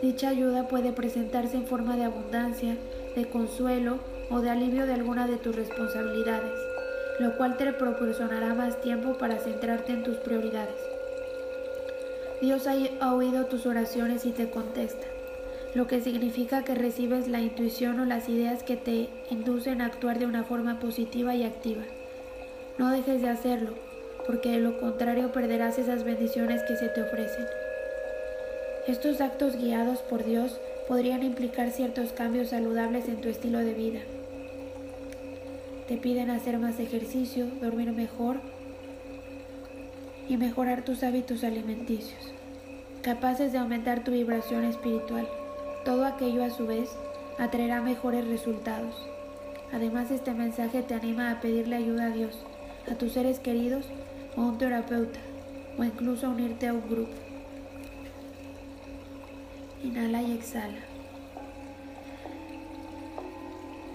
[0.03, 2.77] Dicha ayuda puede presentarse en forma de abundancia,
[3.19, 3.99] de consuelo
[4.31, 6.55] o de alivio de alguna de tus responsabilidades,
[7.19, 10.77] lo cual te proporcionará más tiempo para centrarte en tus prioridades.
[12.41, 12.69] Dios
[13.01, 15.07] ha oído tus oraciones y te contesta,
[15.75, 20.21] lo que significa que recibes la intuición o las ideas que te inducen a actuar
[20.21, 21.83] de una forma positiva y activa.
[22.79, 23.73] No dejes de hacerlo,
[24.25, 27.47] porque de lo contrario perderás esas bendiciones que se te ofrecen.
[28.87, 34.01] Estos actos guiados por Dios podrían implicar ciertos cambios saludables en tu estilo de vida.
[35.87, 38.41] Te piden hacer más ejercicio, dormir mejor
[40.31, 42.33] y mejorar tus hábitos alimenticios,
[43.03, 45.29] capaces de aumentar tu vibración espiritual.
[45.85, 46.89] Todo aquello a su vez
[47.39, 48.97] atraerá mejores resultados.
[49.73, 52.35] Además, este mensaje te anima a pedirle ayuda a Dios
[52.91, 53.85] a tus seres queridos
[54.37, 55.21] o a un terapeuta
[55.77, 57.28] o incluso a unirte a un grupo.
[59.85, 60.79] Inhala y exhala.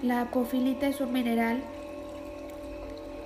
[0.02, 1.62] La apofilita es un mineral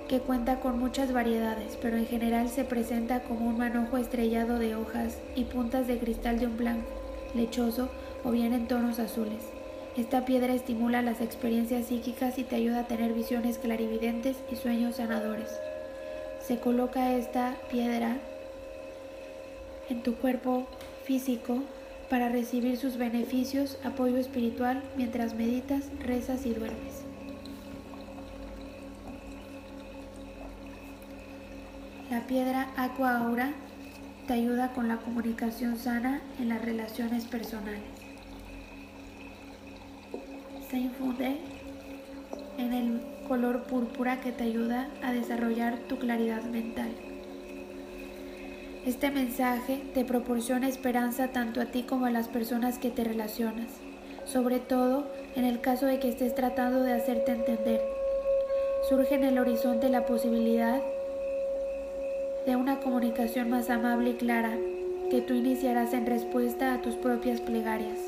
[0.09, 4.75] que cuenta con muchas variedades, pero en general se presenta como un manojo estrellado de
[4.75, 6.89] hojas y puntas de cristal de un blanco,
[7.33, 7.89] lechoso
[8.23, 9.43] o bien en tonos azules.
[9.95, 14.97] Esta piedra estimula las experiencias psíquicas y te ayuda a tener visiones clarividentes y sueños
[14.97, 15.49] sanadores.
[16.45, 18.17] Se coloca esta piedra
[19.89, 20.67] en tu cuerpo
[21.03, 21.59] físico
[22.09, 27.03] para recibir sus beneficios, apoyo espiritual mientras meditas, rezas y duermes.
[32.09, 33.53] La piedra Aqua Aura
[34.27, 37.99] te ayuda con la comunicación sana en las relaciones personales
[40.69, 41.37] se infunde
[42.57, 47.08] en el color púrpura que te ayuda a desarrollar tu claridad mental.
[48.85, 53.67] Este mensaje te proporciona esperanza tanto a ti como a las personas que te relacionas,
[54.25, 55.05] sobre todo
[55.35, 57.81] en el caso de que estés tratando de hacerte entender.
[58.87, 60.81] Surge en el horizonte la posibilidad
[62.45, 64.55] de una comunicación más amable y clara
[65.11, 67.99] que tú iniciarás en respuesta a tus propias plegarias.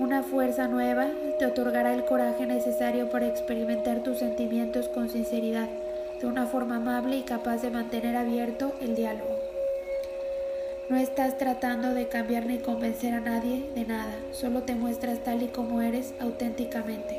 [0.00, 1.06] Una fuerza nueva
[1.38, 5.68] te otorgará el coraje necesario para experimentar tus sentimientos con sinceridad,
[6.20, 9.49] de una forma amable y capaz de mantener abierto el diálogo.
[10.90, 15.40] No estás tratando de cambiar ni convencer a nadie de nada, solo te muestras tal
[15.40, 17.16] y como eres auténticamente.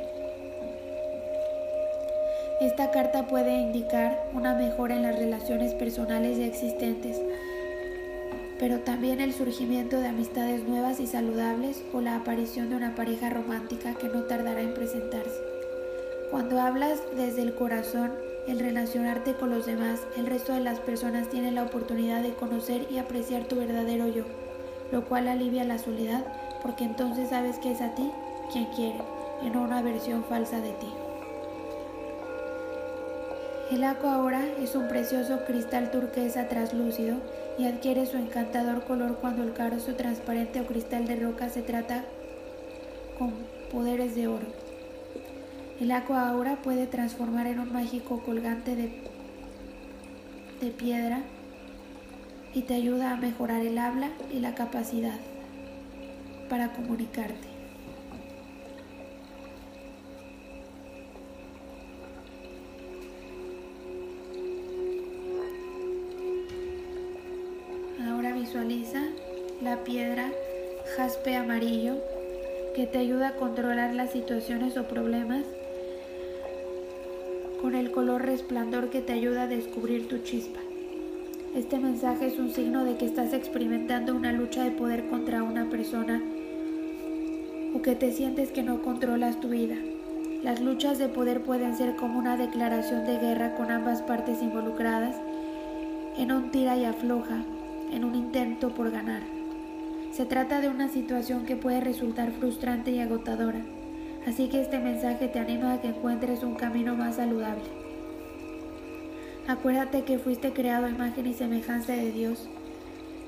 [2.60, 7.22] Esta carta puede indicar una mejora en las relaciones personales ya existentes,
[8.60, 13.30] pero también el surgimiento de amistades nuevas y saludables o la aparición de una pareja
[13.30, 15.40] romántica que no tardará en presentarse.
[16.30, 18.12] Cuando hablas desde el corazón,
[18.48, 22.88] el relacionarte con los demás, el resto de las personas tienen la oportunidad de conocer
[22.90, 24.24] y apreciar tu verdadero yo,
[24.92, 26.26] lo cual alivia la soledad
[26.62, 28.12] porque entonces sabes que es a ti
[28.52, 29.02] quien quiere
[29.42, 30.88] y no una versión falsa de ti.
[33.72, 37.18] El agua ahora es un precioso cristal turquesa translúcido
[37.58, 42.04] y adquiere su encantador color cuando el carozo transparente o cristal de roca se trata
[43.18, 43.32] con
[43.72, 44.61] poderes de oro.
[45.82, 48.92] El agua aura puede transformar en un mágico colgante de,
[50.62, 51.22] de piedra
[52.54, 55.20] y te ayuda a mejorar el habla y la capacidad
[56.50, 57.52] para comunicarte.
[68.42, 69.02] visualiza
[69.62, 70.32] la piedra
[70.98, 71.96] jaspe amarillo
[72.76, 75.46] que te ayuda a controlar las situaciones o problemas
[77.62, 80.60] con el color resplandor que te ayuda a descubrir tu chispa.
[81.56, 85.70] Este mensaje es un signo de que estás experimentando una lucha de poder contra una
[85.70, 86.22] persona
[87.76, 89.76] o que te sientes que no controlas tu vida.
[90.44, 95.16] Las luchas de poder pueden ser como una declaración de guerra con ambas partes involucradas
[96.18, 97.44] en un tira y afloja
[97.92, 99.22] en un intento por ganar.
[100.12, 103.62] Se trata de una situación que puede resultar frustrante y agotadora,
[104.28, 107.64] así que este mensaje te anima a que encuentres un camino más saludable.
[109.48, 112.48] Acuérdate que fuiste creado a imagen y semejanza de Dios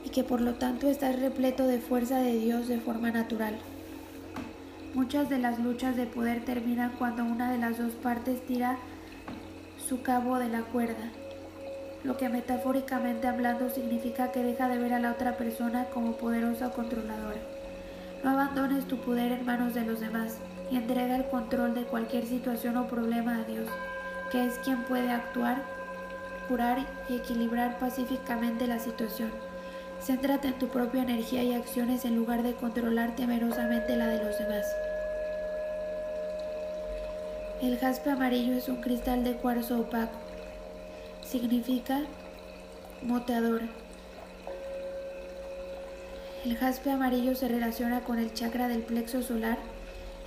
[0.05, 3.55] y que por lo tanto estás repleto de fuerza de Dios de forma natural.
[4.93, 8.77] Muchas de las luchas de poder terminan cuando una de las dos partes tira
[9.77, 11.11] su cabo de la cuerda
[12.03, 16.67] lo que metafóricamente hablando significa que deja de ver a la otra persona como poderosa
[16.67, 17.39] o controladora.
[18.23, 20.37] No abandones tu poder en manos de los demás
[20.78, 23.67] entrega el control de cualquier situación o problema a Dios,
[24.32, 25.63] que es quien puede actuar,
[26.47, 29.32] curar y equilibrar pacíficamente la situación.
[30.01, 34.38] Céntrate en tu propia energía y acciones en lugar de controlar temerosamente la de los
[34.38, 34.65] demás.
[37.61, 40.17] El jaspe amarillo es un cristal de cuarzo opaco.
[41.24, 42.01] Significa
[43.01, 43.61] moteador.
[46.43, 49.57] El jaspe amarillo se relaciona con el chakra del plexo solar,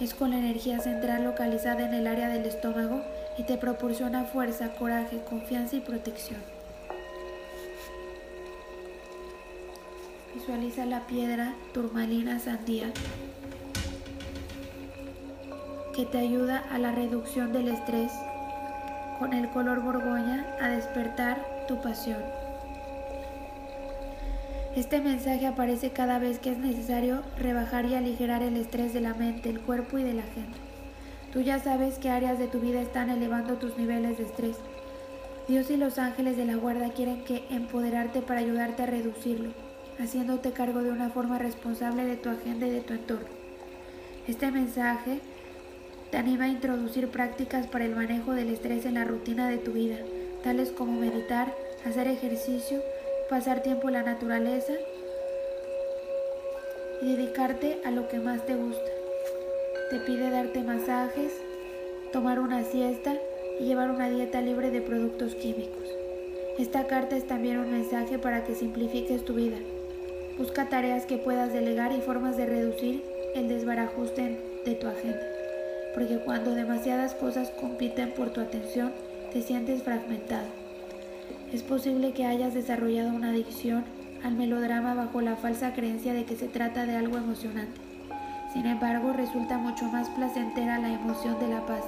[0.01, 3.03] es con la energía central localizada en el área del estómago
[3.39, 6.41] y te proporciona fuerza, coraje, confianza y protección.
[10.35, 12.93] Visualiza la piedra turmalina sandía
[15.95, 18.13] que te ayuda a la reducción del estrés,
[19.19, 22.23] con el color borgoña a despertar tu pasión.
[24.77, 29.15] Este mensaje aparece cada vez que es necesario rebajar y aligerar el estrés de la
[29.15, 30.59] mente, el cuerpo y de la gente.
[31.33, 34.59] Tú ya sabes qué áreas de tu vida están elevando tus niveles de estrés.
[35.49, 39.49] Dios y los ángeles de la guarda quieren que empoderarte para ayudarte a reducirlo,
[39.99, 43.29] haciéndote cargo de una forma responsable de tu agenda y de tu entorno.
[44.29, 45.21] Este mensaje
[46.11, 49.73] te anima a introducir prácticas para el manejo del estrés en la rutina de tu
[49.73, 49.97] vida,
[50.45, 51.55] tales como meditar,
[51.87, 52.83] hacer ejercicio,
[53.29, 54.75] pasar tiempo en la naturaleza
[57.01, 58.91] y dedicarte a lo que más te gusta.
[59.91, 61.33] Te pide darte masajes,
[62.13, 63.15] tomar una siesta
[63.61, 65.89] y llevar una dieta libre de productos químicos.
[66.59, 69.59] Esta carta es también un mensaje para que simplifiques tu vida.
[70.39, 73.03] Busca tareas que puedas delegar y formas de reducir
[73.35, 75.37] el desbarajuste de tu agenda
[75.97, 78.93] porque cuando demasiadas cosas compiten por tu atención,
[79.33, 80.66] te sientes fragmentado.
[81.53, 83.85] Es posible que hayas desarrollado una adicción
[84.25, 87.81] al melodrama bajo la falsa creencia de que se trata de algo emocionante.
[88.53, 91.85] Sin embargo, resulta mucho más placentera la emoción de la paz,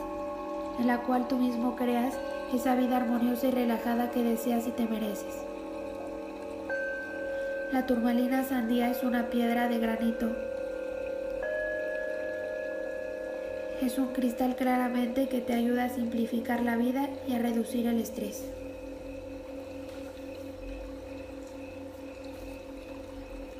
[0.78, 2.14] en la cual tú mismo creas
[2.54, 5.34] esa vida armoniosa y relajada que deseas y te mereces.
[7.72, 10.30] La turmalina sandía es una piedra de granito
[13.80, 18.00] Es un cristal claramente que te ayuda a simplificar la vida y a reducir el
[18.00, 18.44] estrés.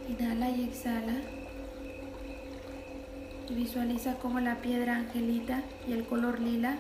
[0.09, 1.15] Inhala y exhala.
[3.49, 6.77] Y visualiza cómo la piedra angelita y el color lila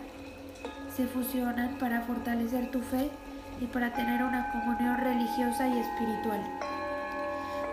[0.95, 3.11] se fusionan para fortalecer tu fe
[3.61, 6.41] y para tener una comunión religiosa y espiritual.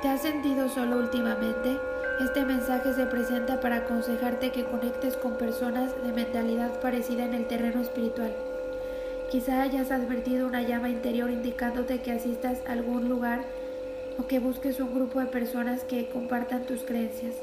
[0.01, 1.77] ¿Te has sentido solo últimamente?
[2.21, 7.47] Este mensaje se presenta para aconsejarte que conectes con personas de mentalidad parecida en el
[7.47, 8.33] terreno espiritual.
[9.31, 13.43] Quizá hayas advertido una llama interior indicándote que asistas a algún lugar
[14.17, 17.35] o que busques un grupo de personas que compartan tus creencias.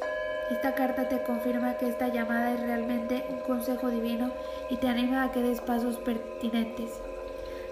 [0.50, 4.32] Esta carta te confirma que esta llamada es realmente un consejo divino
[4.70, 6.90] y te anima a que des pasos pertinentes.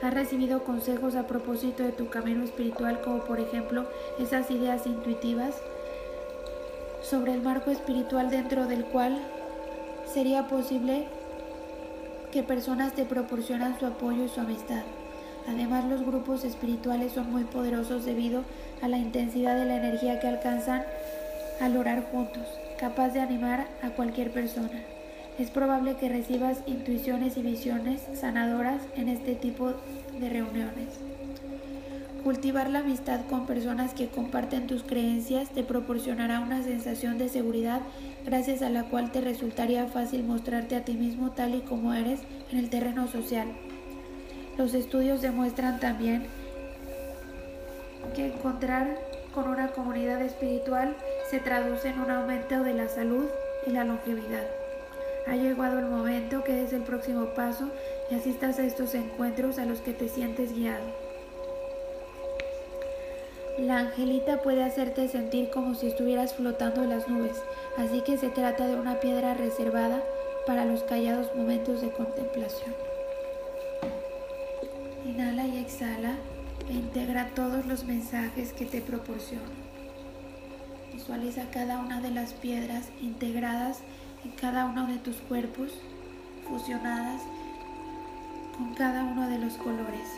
[0.02, 3.86] Has recibido consejos a propósito de tu camino espiritual como por ejemplo
[4.18, 5.60] esas ideas intuitivas
[7.02, 9.18] sobre el marco espiritual dentro del cual
[10.06, 11.06] sería posible
[12.32, 14.82] que personas te proporcionan su apoyo y su amistad.
[15.50, 18.44] Además, los grupos espirituales son muy poderosos debido
[18.82, 20.84] a la intensidad de la energía que alcanzan
[21.60, 22.46] al orar juntos,
[22.78, 24.80] capaz de animar a cualquier persona.
[25.38, 29.72] Es probable que recibas intuiciones y visiones sanadoras en este tipo
[30.20, 30.88] de reuniones.
[32.22, 37.80] Cultivar la amistad con personas que comparten tus creencias te proporcionará una sensación de seguridad
[38.24, 42.20] gracias a la cual te resultaría fácil mostrarte a ti mismo tal y como eres
[42.52, 43.48] en el terreno social.
[44.60, 46.26] Los estudios demuestran también
[48.14, 48.98] que encontrar
[49.34, 50.94] con una comunidad espiritual
[51.30, 53.24] se traduce en un aumento de la salud
[53.66, 54.46] y la longevidad.
[55.26, 57.70] Ha llegado el momento que des el próximo paso
[58.10, 60.84] y asistas a estos encuentros a los que te sientes guiado.
[63.56, 67.42] La angelita puede hacerte sentir como si estuvieras flotando en las nubes,
[67.78, 70.02] así que se trata de una piedra reservada
[70.46, 72.89] para los callados momentos de contemplación.
[75.20, 76.14] Inhala y exhala
[76.66, 79.52] e integra todos los mensajes que te proporciona.
[80.94, 83.80] Visualiza cada una de las piedras integradas
[84.24, 85.72] en cada uno de tus cuerpos,
[86.48, 87.20] fusionadas
[88.56, 90.08] con cada uno de los colores.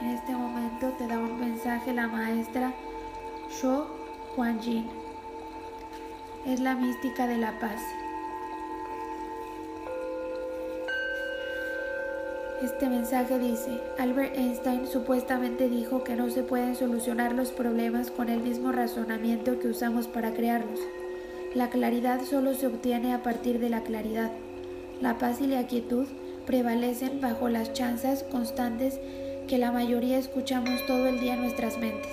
[0.00, 2.72] En este momento te da un mensaje la maestra
[3.48, 3.86] Sho
[4.60, 4.90] Jin.
[6.46, 7.80] Es la mística de la paz.
[12.62, 18.28] Este mensaje dice, Albert Einstein supuestamente dijo que no se pueden solucionar los problemas con
[18.28, 20.78] el mismo razonamiento que usamos para crearlos.
[21.56, 24.30] La claridad solo se obtiene a partir de la claridad.
[25.00, 26.06] La paz y la quietud
[26.46, 29.00] prevalecen bajo las chanzas constantes
[29.48, 32.12] que la mayoría escuchamos todo el día en nuestras mentes.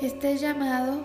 [0.00, 1.00] Este es llamado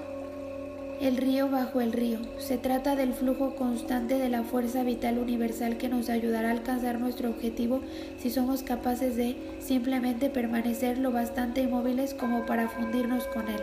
[0.99, 2.19] el río bajo el río.
[2.39, 6.99] Se trata del flujo constante de la fuerza vital universal que nos ayudará a alcanzar
[6.99, 7.81] nuestro objetivo
[8.17, 13.61] si somos capaces de simplemente permanecer lo bastante inmóviles como para fundirnos con él.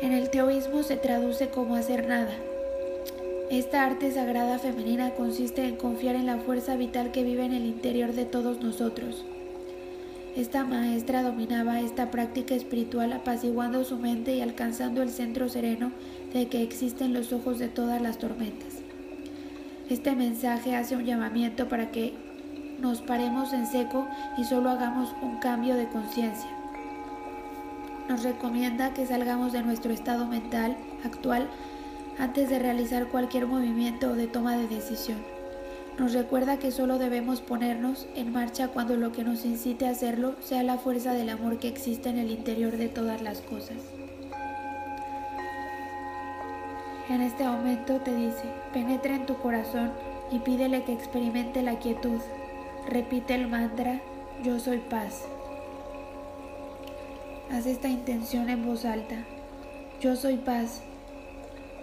[0.00, 2.32] En el teoísmo se traduce como hacer nada.
[3.50, 7.64] Esta arte sagrada femenina consiste en confiar en la fuerza vital que vive en el
[7.64, 9.24] interior de todos nosotros.
[10.36, 15.92] Esta maestra dominaba esta práctica espiritual apaciguando su mente y alcanzando el centro sereno
[16.34, 18.74] de que existen los ojos de todas las tormentas.
[19.88, 22.12] Este mensaje hace un llamamiento para que
[22.82, 24.06] nos paremos en seco
[24.36, 26.50] y solo hagamos un cambio de conciencia.
[28.06, 31.48] Nos recomienda que salgamos de nuestro estado mental actual
[32.18, 35.35] antes de realizar cualquier movimiento o de toma de decisión.
[35.98, 40.34] Nos recuerda que solo debemos ponernos en marcha cuando lo que nos incite a hacerlo
[40.40, 43.78] sea la fuerza del amor que existe en el interior de todas las cosas.
[47.08, 48.42] En este momento te dice,
[48.74, 49.90] penetra en tu corazón
[50.30, 52.20] y pídele que experimente la quietud.
[52.88, 54.02] Repite el mantra,
[54.44, 55.24] yo soy paz.
[57.50, 59.24] Haz esta intención en voz alta.
[60.00, 60.82] Yo soy paz.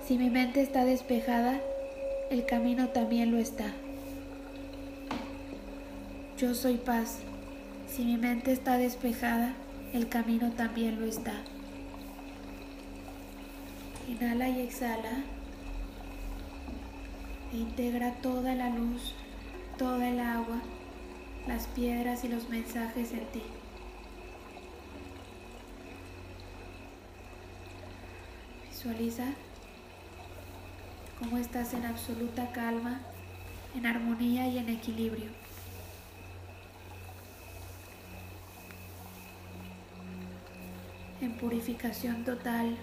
[0.05, 1.59] Si mi mente está despejada,
[2.29, 3.73] el camino también lo está.
[6.43, 7.19] Yo soy paz.
[7.87, 9.53] Si mi mente está despejada,
[9.93, 11.35] el camino también lo está.
[14.09, 15.23] Inhala y exhala.
[17.53, 19.13] E integra toda la luz,
[19.77, 20.61] toda el agua,
[21.47, 23.43] las piedras y los mensajes en ti.
[28.69, 29.27] Visualiza
[31.19, 32.99] cómo estás en absoluta calma,
[33.77, 35.42] en armonía y en equilibrio.
[41.23, 42.75] En purificación total.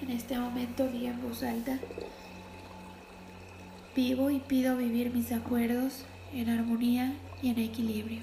[0.00, 1.78] En este momento di en voz alta,
[3.94, 8.22] vivo y pido vivir mis acuerdos en armonía y en equilibrio.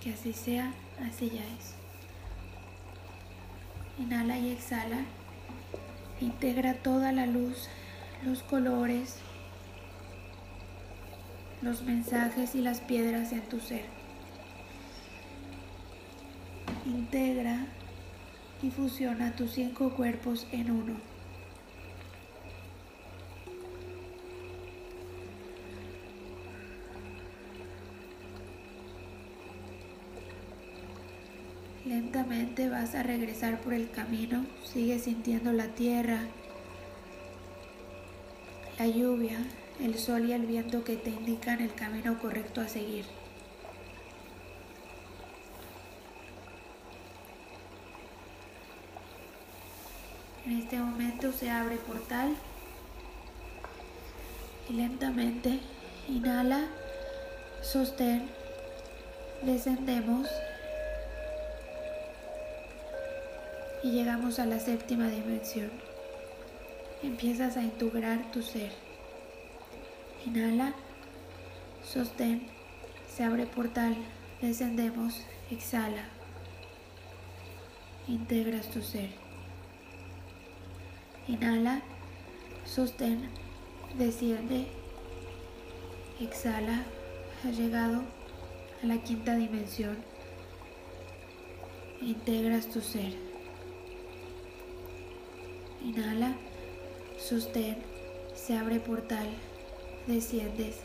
[0.00, 0.72] Que así sea,
[1.08, 1.74] así ya es.
[3.98, 5.00] Inhala y exhala.
[6.20, 7.68] Integra toda la luz,
[8.24, 9.16] los colores,
[11.60, 14.05] los mensajes y las piedras en tu ser
[16.86, 17.66] integra
[18.62, 20.94] y fusiona tus cinco cuerpos en uno.
[31.84, 36.20] Lentamente vas a regresar por el camino, sigue sintiendo la tierra,
[38.78, 39.38] la lluvia,
[39.80, 43.04] el sol y el viento que te indican el camino correcto a seguir.
[50.66, 52.34] Este momento se abre portal
[54.68, 55.60] y lentamente
[56.08, 56.66] inhala,
[57.62, 58.28] sostén,
[59.42, 60.26] descendemos
[63.84, 65.70] y llegamos a la séptima dimensión.
[67.00, 68.72] Empiezas a integrar tu ser.
[70.26, 70.74] Inhala,
[71.84, 72.48] sostén,
[73.08, 73.94] se abre portal,
[74.42, 76.06] descendemos, exhala,
[78.08, 79.25] integras tu ser.
[81.28, 81.82] Inhala,
[82.64, 83.28] sostén,
[83.98, 84.66] desciende,
[86.20, 86.84] exhala,
[87.44, 88.02] has llegado
[88.80, 89.96] a la quinta dimensión.
[92.00, 93.14] Integras tu ser.
[95.84, 96.36] Inhala,
[97.18, 97.78] sostén,
[98.36, 99.26] se abre portal,
[100.06, 100.76] desciendes,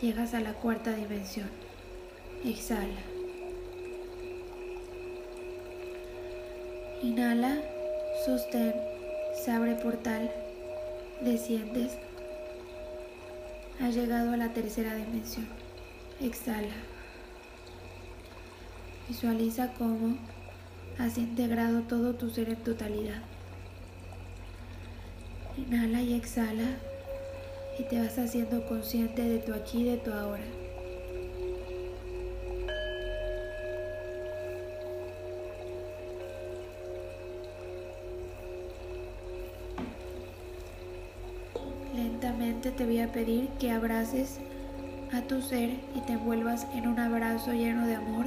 [0.00, 1.50] llegas a la cuarta dimensión.
[2.44, 3.00] Exhala.
[7.02, 7.60] Inhala,
[8.24, 8.93] sostén,
[9.34, 10.30] se abre portal,
[11.20, 11.92] desciendes,
[13.80, 15.46] has llegado a la tercera dimensión.
[16.20, 16.74] Exhala.
[19.08, 20.16] Visualiza cómo
[20.98, 23.22] has integrado todo tu ser en totalidad.
[25.56, 26.78] Inhala y exhala
[27.78, 30.63] y te vas haciendo consciente de tu aquí y de tu ahora.
[42.72, 44.38] Te voy a pedir que abraces
[45.12, 48.26] a tu ser y te envuelvas en un abrazo lleno de amor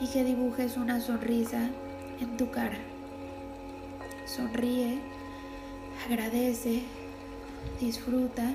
[0.00, 1.70] y que dibujes una sonrisa
[2.20, 2.76] en tu cara.
[4.26, 4.98] Sonríe,
[6.06, 6.82] agradece,
[7.80, 8.52] disfruta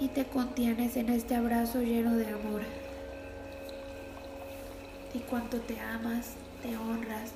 [0.00, 2.62] y te contienes en este abrazo lleno de amor.
[5.14, 7.32] Y cuánto te amas, te honras,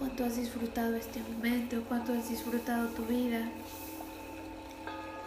[0.00, 3.50] cuánto has disfrutado este momento, cuánto has disfrutado tu vida.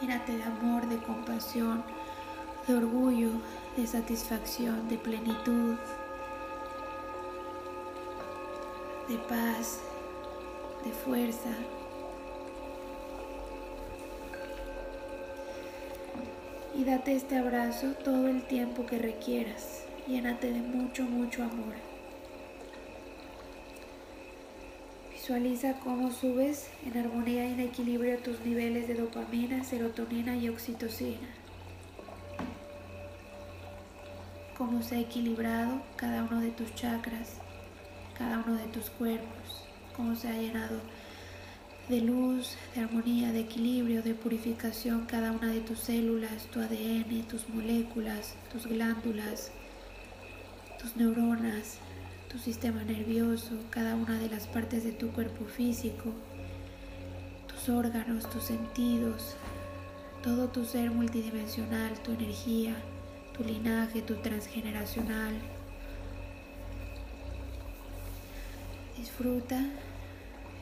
[0.02, 1.84] Mírate de amor, de compasión,
[2.68, 3.30] de orgullo,
[3.78, 5.76] de satisfacción, de plenitud,
[9.08, 9.80] de paz,
[10.84, 11.52] de fuerza.
[16.76, 19.84] Y date este abrazo todo el tiempo que requieras.
[20.08, 21.93] Llénate de mucho, mucho amor.
[25.24, 31.30] Visualiza cómo subes en armonía y en equilibrio tus niveles de dopamina, serotonina y oxitocina.
[34.58, 37.38] Cómo se ha equilibrado cada uno de tus chakras,
[38.18, 39.66] cada uno de tus cuerpos,
[39.96, 40.82] cómo se ha llenado
[41.88, 47.26] de luz, de armonía, de equilibrio, de purificación cada una de tus células, tu ADN,
[47.30, 49.54] tus moléculas, tus glándulas,
[50.82, 51.80] tus neuronas,
[52.34, 56.12] tu sistema nervioso, cada una de las partes de tu cuerpo físico,
[57.48, 59.36] tus órganos, tus sentidos,
[60.24, 62.74] todo tu ser multidimensional, tu energía,
[63.38, 65.36] tu linaje, tu transgeneracional.
[68.98, 69.64] Disfruta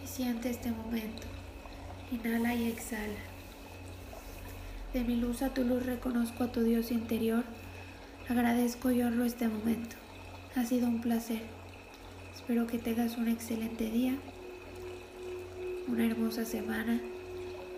[0.03, 1.24] y siente este momento.
[2.11, 3.22] Inhala y exhala.
[4.91, 7.45] De mi luz a tu luz reconozco a tu Dios interior.
[8.28, 9.95] Agradezco y honro este momento.
[10.57, 11.61] Ha sido un placer.
[12.42, 14.16] Espero que tengas un excelente día,
[15.88, 17.00] una hermosa semana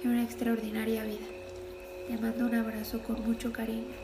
[0.02, 1.28] y una extraordinaria vida.
[2.08, 4.03] Te mando un abrazo con mucho cariño.